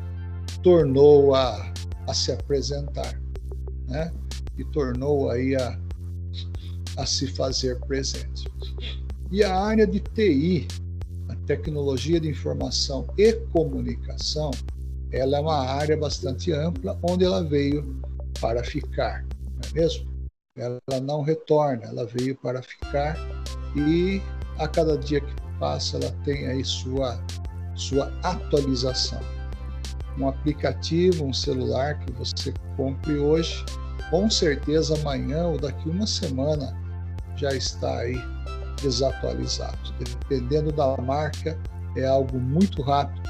tornou 0.62 1.34
a, 1.36 1.74
a 2.08 2.14
se 2.14 2.32
apresentar, 2.32 3.20
né? 3.88 4.12
E 4.58 4.64
tornou 4.66 5.30
aí 5.30 5.56
a, 5.56 5.80
a 6.98 7.06
se 7.06 7.28
fazer 7.28 7.80
presente. 7.82 8.48
E 9.32 9.44
a 9.44 9.56
área 9.56 9.88
de 9.88 10.00
TI, 10.00 10.68
a 11.30 11.36
tecnologia 11.48 12.20
de 12.20 12.30
informação 12.30 13.08
e 13.18 13.34
comunicação, 13.52 14.52
ela 15.12 15.38
é 15.38 15.40
uma 15.40 15.60
área 15.60 15.98
bastante 15.98 16.52
ampla 16.52 16.98
onde 17.02 17.26
ela 17.26 17.44
veio 17.44 18.00
para 18.40 18.64
ficar, 18.64 19.24
não 19.24 19.70
é 19.70 19.82
mesmo? 19.82 20.13
Ela 20.56 20.80
não 21.02 21.24
retorna, 21.24 21.84
ela 21.86 22.06
veio 22.06 22.36
para 22.36 22.62
ficar 22.62 23.18
e 23.76 24.22
a 24.60 24.68
cada 24.68 24.96
dia 24.96 25.20
que 25.20 25.34
passa 25.60 25.98
ela 25.98 26.12
tem 26.24 26.46
aí 26.46 26.64
sua, 26.64 27.20
sua 27.74 28.14
atualização. 28.22 29.20
Um 30.16 30.28
aplicativo, 30.28 31.26
um 31.26 31.34
celular 31.34 31.98
que 31.98 32.12
você 32.12 32.54
compre 32.78 33.18
hoje, 33.18 33.66
com 34.12 34.30
certeza 34.30 34.96
amanhã 35.00 35.48
ou 35.48 35.58
daqui 35.58 35.90
uma 35.90 36.06
semana 36.06 36.78
já 37.36 37.50
está 37.50 38.02
aí 38.02 38.22
desatualizado. 38.80 39.92
Dependendo 39.98 40.72
da 40.72 40.96
marca, 40.98 41.58
é 41.98 42.06
algo 42.06 42.40
muito 42.40 42.84
rápido 42.84 43.28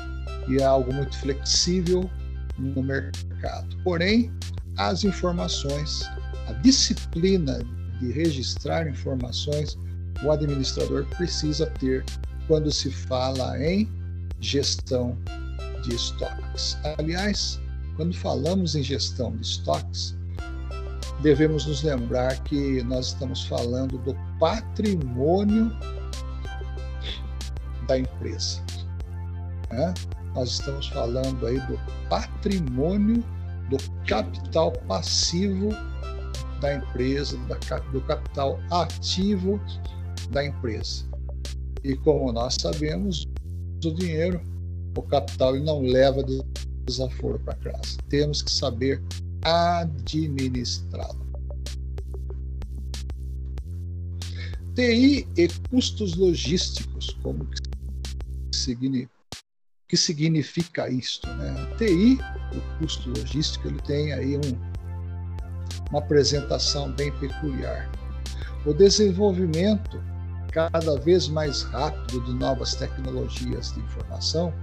e 0.49 0.57
é 0.57 0.65
algo 0.65 0.93
muito 0.93 1.17
flexível 1.19 2.09
no 2.57 2.83
mercado. 2.83 3.77
Porém, 3.81 4.29
as 4.77 5.05
informações, 5.05 6.03
a 6.47 6.53
disciplina 6.53 7.63
de 7.99 8.11
registrar 8.11 8.87
informações, 8.87 9.77
o 10.23 10.31
administrador 10.31 11.05
precisa 11.17 11.67
ter 11.79 12.03
quando 12.47 12.71
se 12.71 12.91
fala 12.91 13.57
em 13.63 13.89
gestão 14.39 15.17
de 15.83 15.95
estoques. 15.95 16.77
Aliás, 16.97 17.59
quando 17.95 18.13
falamos 18.15 18.75
em 18.75 18.83
gestão 18.83 19.35
de 19.35 19.43
estoques, 19.43 20.15
devemos 21.21 21.65
nos 21.65 21.83
lembrar 21.83 22.41
que 22.43 22.83
nós 22.83 23.07
estamos 23.07 23.45
falando 23.45 23.97
do 23.99 24.15
patrimônio 24.39 25.71
da 27.87 27.99
empresa. 27.99 28.61
Né? 29.71 29.93
Nós 30.35 30.51
estamos 30.51 30.87
falando 30.87 31.45
aí 31.45 31.59
do 31.61 31.79
patrimônio 32.09 33.23
do 33.69 33.77
capital 34.05 34.71
passivo 34.87 35.69
da 36.63 36.75
empresa, 36.75 37.37
do 37.91 38.01
capital 38.01 38.57
ativo 38.71 39.59
da 40.31 40.45
empresa. 40.45 41.03
E 41.83 41.93
como 41.97 42.31
nós 42.31 42.55
sabemos, 42.55 43.27
o 43.83 43.91
dinheiro, 43.93 44.41
o 44.97 45.01
capital, 45.01 45.57
ele 45.57 45.65
não 45.65 45.81
leva 45.81 46.23
desaforo 46.85 47.37
para 47.39 47.55
casa. 47.55 47.97
Temos 48.07 48.41
que 48.41 48.49
saber 48.49 49.03
administrá-lo. 49.41 51.21
TI 54.73 55.27
e 55.35 55.47
custos 55.69 56.15
logísticos, 56.15 57.09
como 57.21 57.45
que 59.89 59.97
significa, 59.97 60.89
isto? 60.89 61.27
Né? 61.27 61.53
TI, 61.77 62.17
o 62.55 62.79
custo 62.79 63.09
logístico, 63.09 63.67
ele 63.67 63.81
tem 63.81 64.13
aí 64.13 64.37
um, 64.37 64.72
uma 65.89 65.99
apresentação 65.99 66.91
bem 66.91 67.11
peculiar. 67.13 67.89
O 68.65 68.73
desenvolvimento 68.73 70.01
cada 70.51 70.99
vez 70.99 71.27
mais 71.27 71.63
rápido 71.63 72.21
de 72.21 72.33
novas 72.33 72.75
tecnologias 72.75 73.73
de 73.73 73.79
informação 73.79 74.53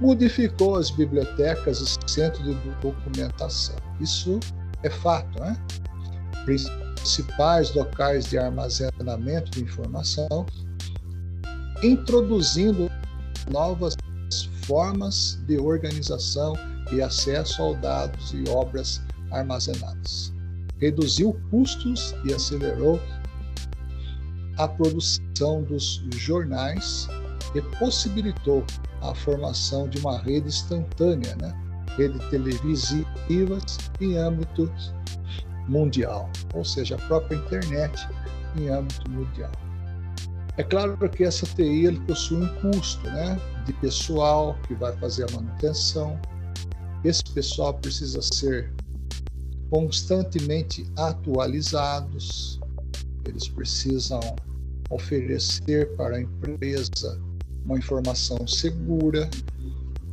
modificou 0.00 0.76
as 0.76 0.90
bibliotecas 0.90 1.80
e 1.80 2.10
centros 2.10 2.44
de 2.44 2.54
documentação. 2.80 3.76
Isso 4.00 4.40
é 4.82 4.88
fato, 4.88 5.38
né? 5.40 5.56
Principais 6.46 7.74
locais 7.74 8.24
de 8.24 8.38
armazenamento 8.38 9.50
de 9.50 9.62
informação, 9.62 10.46
introduzindo 11.82 12.90
novas 13.50 13.94
formas 14.66 15.38
de 15.46 15.58
organização 15.58 16.54
e 16.90 17.02
acesso 17.02 17.62
aos 17.62 17.78
dados 17.80 18.32
e 18.32 18.48
obras 18.48 19.02
armazenadas. 19.30 20.32
Reduziu 20.80 21.38
custos 21.50 22.14
e 22.24 22.32
acelerou 22.32 23.00
a 24.58 24.68
produção 24.68 25.62
dos 25.62 26.02
jornais 26.12 27.08
e 27.54 27.62
possibilitou 27.78 28.64
a 29.02 29.14
formação 29.14 29.88
de 29.88 29.98
uma 29.98 30.18
rede 30.18 30.48
instantânea, 30.48 31.36
né? 31.36 31.54
rede 31.96 32.18
televisivas 32.30 33.78
em 34.00 34.16
âmbito 34.16 34.72
mundial, 35.68 36.30
ou 36.54 36.64
seja, 36.64 36.96
a 36.96 36.98
própria 36.98 37.36
internet 37.36 38.08
em 38.56 38.68
âmbito 38.68 39.10
mundial. 39.10 39.50
É 40.56 40.62
claro 40.62 40.96
que 41.08 41.24
essa 41.24 41.46
TI 41.46 41.86
ele 41.86 42.00
possui 42.00 42.42
um 42.42 42.48
custo 42.60 43.02
né, 43.08 43.40
de 43.64 43.72
pessoal 43.74 44.56
que 44.66 44.74
vai 44.74 44.94
fazer 44.98 45.24
a 45.30 45.32
manutenção. 45.32 46.20
Esse 47.04 47.24
pessoal 47.32 47.74
precisa 47.74 48.20
ser 48.20 48.72
constantemente 49.70 50.84
atualizados, 50.96 52.60
eles 53.24 53.48
precisam 53.48 54.20
oferecer 54.90 55.94
para 55.96 56.16
a 56.16 56.20
empresa 56.20 57.20
uma 57.64 57.78
informação 57.78 58.46
segura, 58.48 59.30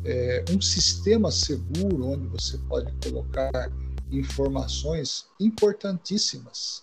é, 0.06 0.46
um 0.52 0.62
sistema 0.62 1.32
seguro 1.32 2.06
onde 2.06 2.28
você 2.28 2.58
pode 2.70 2.93
colocar 3.04 3.72
informações 4.12 5.26
importantíssimas 5.39 6.82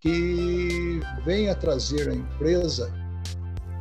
que 0.00 1.00
venha 1.24 1.54
trazer 1.54 2.08
à 2.08 2.14
empresa 2.14 2.92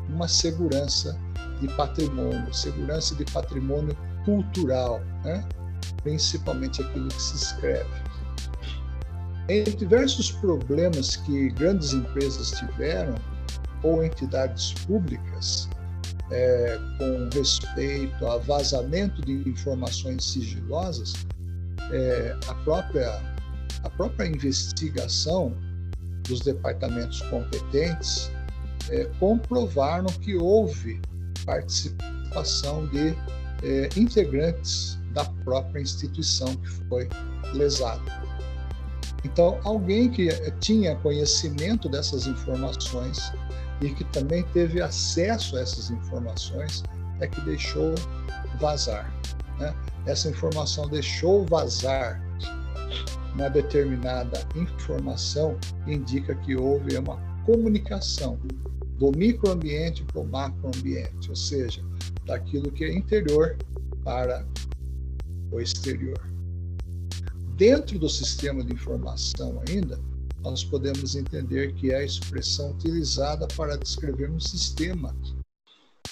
uma 0.09 0.27
segurança 0.27 1.19
de 1.61 1.67
patrimônio, 1.75 2.53
segurança 2.53 3.13
de 3.15 3.25
patrimônio 3.25 3.95
cultural, 4.25 5.01
né? 5.23 5.47
principalmente 6.01 6.81
aquilo 6.81 7.07
que 7.09 7.21
se 7.21 7.35
escreve. 7.35 8.12
Entre 9.49 9.75
diversos 9.75 10.31
problemas 10.31 11.17
que 11.17 11.49
grandes 11.49 11.93
empresas 11.93 12.51
tiveram, 12.51 13.15
ou 13.83 14.03
entidades 14.03 14.73
públicas 14.85 15.69
é, 16.31 16.79
com 16.97 17.29
respeito 17.37 18.25
a 18.25 18.37
vazamento 18.37 19.21
de 19.21 19.47
informações 19.47 20.23
sigilosas, 20.23 21.13
é, 21.91 22.35
a, 22.47 22.53
própria, 22.55 23.21
a 23.83 23.89
própria 23.89 24.25
investigação 24.27 25.53
dos 26.27 26.39
departamentos 26.39 27.21
competentes 27.23 28.31
é, 28.89 29.03
comprovaram 29.19 30.07
que 30.07 30.35
houve 30.35 31.01
participação 31.45 32.87
de 32.87 33.09
é, 33.63 33.89
integrantes 33.97 34.97
da 35.13 35.25
própria 35.43 35.81
instituição 35.81 36.55
que 36.55 36.69
foi 36.87 37.09
lesada. 37.53 38.32
Então, 39.23 39.59
alguém 39.63 40.09
que 40.09 40.29
tinha 40.59 40.95
conhecimento 40.97 41.87
dessas 41.87 42.27
informações 42.27 43.31
e 43.81 43.89
que 43.89 44.03
também 44.05 44.43
teve 44.53 44.81
acesso 44.81 45.57
a 45.57 45.61
essas 45.61 45.89
informações 45.89 46.83
é 47.19 47.27
que 47.27 47.39
deixou 47.41 47.95
vazar. 48.59 49.11
Né? 49.59 49.73
Essa 50.05 50.29
informação 50.29 50.87
deixou 50.89 51.45
vazar 51.45 52.21
uma 53.33 53.49
determinada 53.49 54.45
informação 54.55 55.57
indica 55.87 56.35
que 56.35 56.55
houve 56.55 56.95
uma 56.97 57.17
comunicação 57.45 58.39
do 58.99 59.11
microambiente 59.11 60.03
para 60.03 60.21
o 60.21 60.27
macroambiente, 60.27 61.29
ou 61.29 61.35
seja, 61.35 61.83
daquilo 62.25 62.71
que 62.71 62.85
é 62.85 62.93
interior 62.93 63.57
para 64.03 64.45
o 65.51 65.59
exterior. 65.59 66.32
Dentro 67.55 67.99
do 67.99 68.09
sistema 68.09 68.63
de 68.63 68.73
informação 68.73 69.61
ainda, 69.67 69.99
nós 70.41 70.63
podemos 70.63 71.15
entender 71.15 71.73
que 71.75 71.91
é 71.91 71.97
a 71.97 72.03
expressão 72.03 72.71
utilizada 72.71 73.47
para 73.55 73.77
descrever 73.77 74.31
um 74.31 74.39
sistema, 74.39 75.15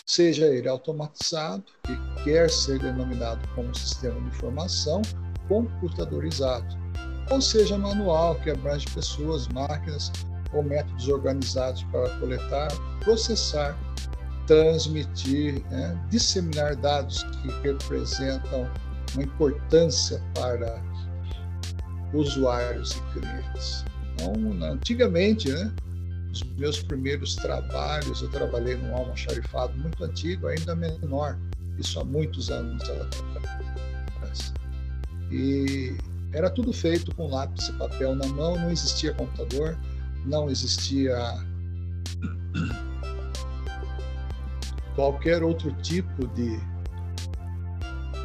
seja 0.05 0.45
ele 0.45 0.69
automatizado, 0.69 1.63
que 1.83 2.23
quer 2.23 2.47
ser 2.49 2.77
denominado 2.77 3.45
como 3.55 3.73
sistema 3.73 4.21
de 4.21 4.27
informação 4.27 5.01
computadorizado, 5.47 6.77
ou 7.31 7.41
seja 7.41 7.75
manual, 7.75 8.35
que 8.41 8.51
abrange 8.51 8.85
pessoas, 8.93 9.47
máquinas 9.47 10.11
ou 10.53 10.61
métodos 10.61 11.07
organizados 11.07 11.81
para 11.85 12.19
coletar, 12.19 12.69
processar, 12.99 13.75
transmitir, 14.45 15.65
né, 15.71 15.99
disseminar 16.11 16.75
dados 16.75 17.23
que 17.23 17.47
representam 17.63 18.69
uma 19.15 19.23
importância 19.23 20.21
para 20.35 20.90
usuários 22.13 22.91
e 22.91 23.19
clientes. 23.19 23.85
Então, 24.13 24.33
antigamente, 24.71 25.51
né, 25.51 25.73
os 26.31 26.43
meus 26.57 26.81
primeiros 26.81 27.35
trabalhos, 27.35 28.21
eu 28.21 28.29
trabalhei 28.29 28.75
num 28.75 28.95
almoxarifado 28.95 29.77
muito 29.77 30.03
antigo, 30.03 30.47
ainda 30.47 30.75
menor, 30.75 31.37
isso 31.77 31.99
há 31.99 32.03
muitos 32.03 32.49
anos 32.49 32.81
atrás. 32.89 34.53
E 35.31 35.95
era 36.33 36.49
tudo 36.49 36.71
feito 36.71 37.13
com 37.15 37.27
lápis 37.27 37.67
e 37.67 37.73
papel 37.73 38.15
na 38.15 38.25
mão, 38.27 38.57
não 38.57 38.71
existia 38.71 39.13
computador, 39.13 39.77
não 40.25 40.49
existia 40.49 41.17
qualquer 44.95 45.43
outro 45.43 45.71
tipo 45.81 46.27
de, 46.27 46.57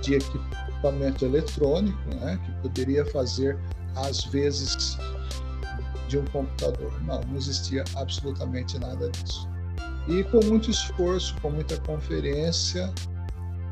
de 0.03 0.15
equipamento 0.15 1.25
eletrônico, 1.25 2.15
né, 2.17 2.39
que 2.45 2.53
poderia 2.63 3.05
fazer 3.07 3.59
às 3.97 4.25
vezes 4.25 4.99
de 6.09 6.19
um 6.19 6.25
computador. 6.27 6.93
Não, 7.03 7.21
não 7.23 7.37
existia 7.37 7.85
absolutamente 7.97 8.79
nada 8.79 9.11
disso. 9.11 9.49
E 10.09 10.23
com 10.25 10.45
muito 10.45 10.71
esforço, 10.71 11.35
com 11.41 11.51
muita 11.51 11.77
conferência, 11.81 12.93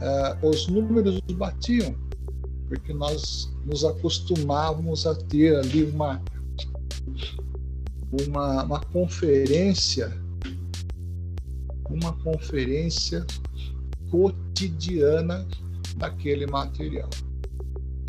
uh, 0.01 0.47
os 0.47 0.67
números 0.67 1.21
batiam, 1.37 1.95
porque 2.69 2.93
nós 2.93 3.53
nos 3.65 3.85
acostumávamos 3.85 5.07
a 5.07 5.15
ter 5.15 5.57
ali 5.57 5.85
uma, 5.85 6.21
uma, 8.27 8.65
uma 8.65 8.81
conferência, 8.81 10.13
uma 11.89 12.13
conferência 12.15 13.25
cotidiana 14.11 15.47
daquele 15.97 16.47
material. 16.47 17.11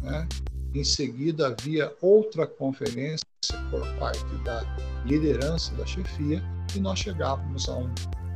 Né? 0.01 0.27
Em 0.75 0.83
seguida 0.83 1.47
havia 1.47 1.95
outra 2.01 2.45
conferência 2.45 3.25
por 3.71 3.87
parte 3.97 4.25
da 4.43 4.61
liderança 5.05 5.73
da 5.75 5.85
chefia 5.85 6.43
e 6.75 6.79
nós 6.81 6.99
chegávamos 6.99 7.69
a 7.69 7.77
um 7.77 7.89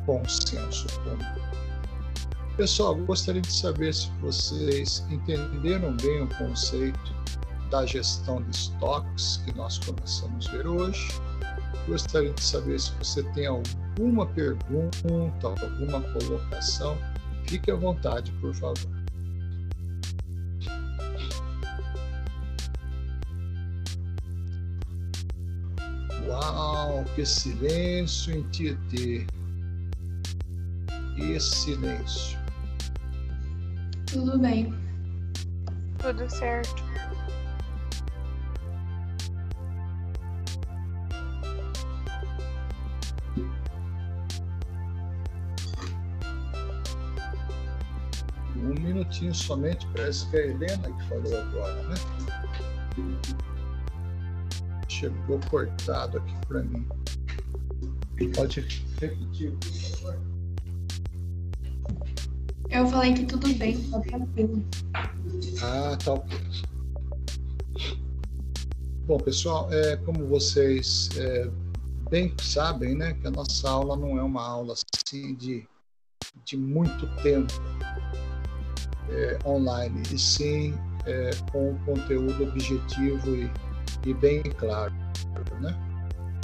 consenso 0.06 0.88
comum. 1.02 1.18
Pessoal, 2.56 2.96
gostaria 2.96 3.42
de 3.42 3.52
saber 3.52 3.94
se 3.94 4.10
vocês 4.22 5.06
entenderam 5.10 5.98
bem 5.98 6.24
o 6.24 6.30
conceito 6.38 7.14
da 7.70 7.86
gestão 7.86 8.42
de 8.44 8.56
estoques 8.56 9.42
que 9.44 9.54
nós 9.58 9.78
começamos 9.80 10.48
a 10.48 10.52
ver 10.54 10.66
hoje. 10.68 11.10
Gostaria 11.90 12.32
de 12.32 12.42
saber 12.42 12.80
se 12.80 12.94
você 12.94 13.22
tem 13.34 13.48
alguma 13.48 14.26
pergunta, 14.28 15.48
alguma 15.48 16.02
colocação. 16.14 16.98
Fique 17.50 17.70
à 17.70 17.76
vontade, 17.76 18.32
por 18.40 18.56
favor. 18.56 18.99
Uau, 26.30 27.04
que 27.16 27.26
silêncio 27.26 28.36
em 28.36 28.44
Tietê. 28.50 29.26
Que 31.16 31.40
silêncio. 31.40 32.38
Tudo 34.06 34.38
bem. 34.38 34.72
Tudo 35.98 36.30
certo. 36.30 36.84
Um 48.56 48.76
minutinho 48.84 49.34
somente, 49.34 49.88
parece 49.96 50.30
que 50.30 50.38
é 50.38 50.42
a 50.42 50.48
Helena 50.48 50.92
que 50.92 51.10
falou 51.10 51.42
agora, 51.42 51.84
né? 51.88 51.96
Chegou 55.00 55.40
cortado 55.50 56.18
aqui 56.18 56.34
para 56.48 56.62
mim. 56.64 56.86
Pode 58.36 58.62
repetir, 59.00 59.52
por 59.52 59.72
favor. 59.72 60.20
Eu 62.70 62.88
falei 62.88 63.14
que 63.14 63.26
tudo 63.26 63.54
bem, 63.56 63.82
tá 63.90 64.00
tranquilo. 64.02 64.64
Ah, 65.64 65.98
tá 66.04 66.14
ok. 66.14 66.38
Bom, 69.06 69.18
pessoal, 69.18 69.72
é, 69.72 69.96
como 69.98 70.28
vocês 70.28 71.10
é, 71.18 71.50
bem 72.12 72.34
sabem, 72.42 72.96
né, 72.96 73.14
que 73.14 73.26
a 73.26 73.32
nossa 73.32 73.70
aula 73.70 73.96
não 73.96 74.20
é 74.20 74.24
uma 74.24 74.46
aula 74.46 74.74
assim 74.74 75.34
de, 75.34 75.68
de 76.46 76.58
muito 76.58 77.08
tempo 77.24 77.54
é, 79.10 79.40
online, 79.48 80.04
e 80.14 80.20
sim 80.20 80.76
é, 81.06 81.32
com 81.52 81.76
conteúdo 81.86 82.44
objetivo 82.44 83.36
e 83.36 83.50
e 84.06 84.14
bem 84.14 84.44
claro. 84.44 84.94
Né? 85.60 85.76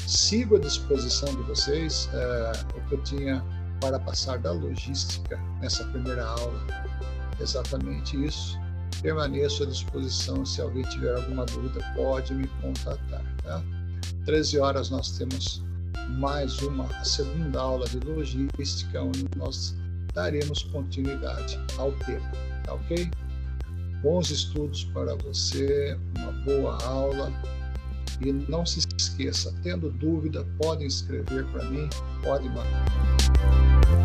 Sigo 0.05 0.55
à 0.55 0.59
disposição 0.59 1.29
de 1.29 1.41
vocês 1.43 2.09
é, 2.13 2.51
o 2.77 2.81
que 2.87 2.95
eu 2.95 3.03
tinha 3.03 3.43
para 3.79 3.99
passar 3.99 4.39
da 4.39 4.51
logística 4.51 5.39
nessa 5.61 5.83
primeira 5.85 6.25
aula. 6.25 6.59
Exatamente 7.39 8.23
isso. 8.23 8.57
Permaneço 9.01 9.63
à 9.63 9.65
disposição. 9.65 10.45
Se 10.45 10.61
alguém 10.61 10.83
tiver 10.83 11.15
alguma 11.15 11.45
dúvida, 11.45 11.79
pode 11.95 12.33
me 12.33 12.47
contatar. 12.61 13.23
Tá? 13.43 13.61
13 14.25 14.59
horas 14.59 14.89
nós 14.89 15.17
temos 15.17 15.63
mais 16.17 16.59
uma 16.59 16.87
segunda 17.03 17.59
aula 17.59 17.87
de 17.87 17.99
logística, 17.99 19.01
onde 19.01 19.25
nós 19.35 19.75
daremos 20.13 20.63
continuidade 20.63 21.59
ao 21.77 21.91
tema. 21.91 22.31
Tá 22.63 22.73
ok? 22.73 23.09
Bons 24.05 24.29
estudos 24.29 24.83
para 24.93 25.15
você, 25.15 25.97
uma 26.15 26.31
boa 26.43 26.77
aula. 26.83 27.33
E 28.23 28.31
não 28.31 28.63
se 28.63 28.79
esqueça, 28.95 29.51
tendo 29.63 29.89
dúvida, 29.89 30.45
pode 30.61 30.85
escrever 30.85 31.43
para 31.47 31.65
mim, 31.65 31.89
pode 32.23 32.47
mandar. 32.49 34.04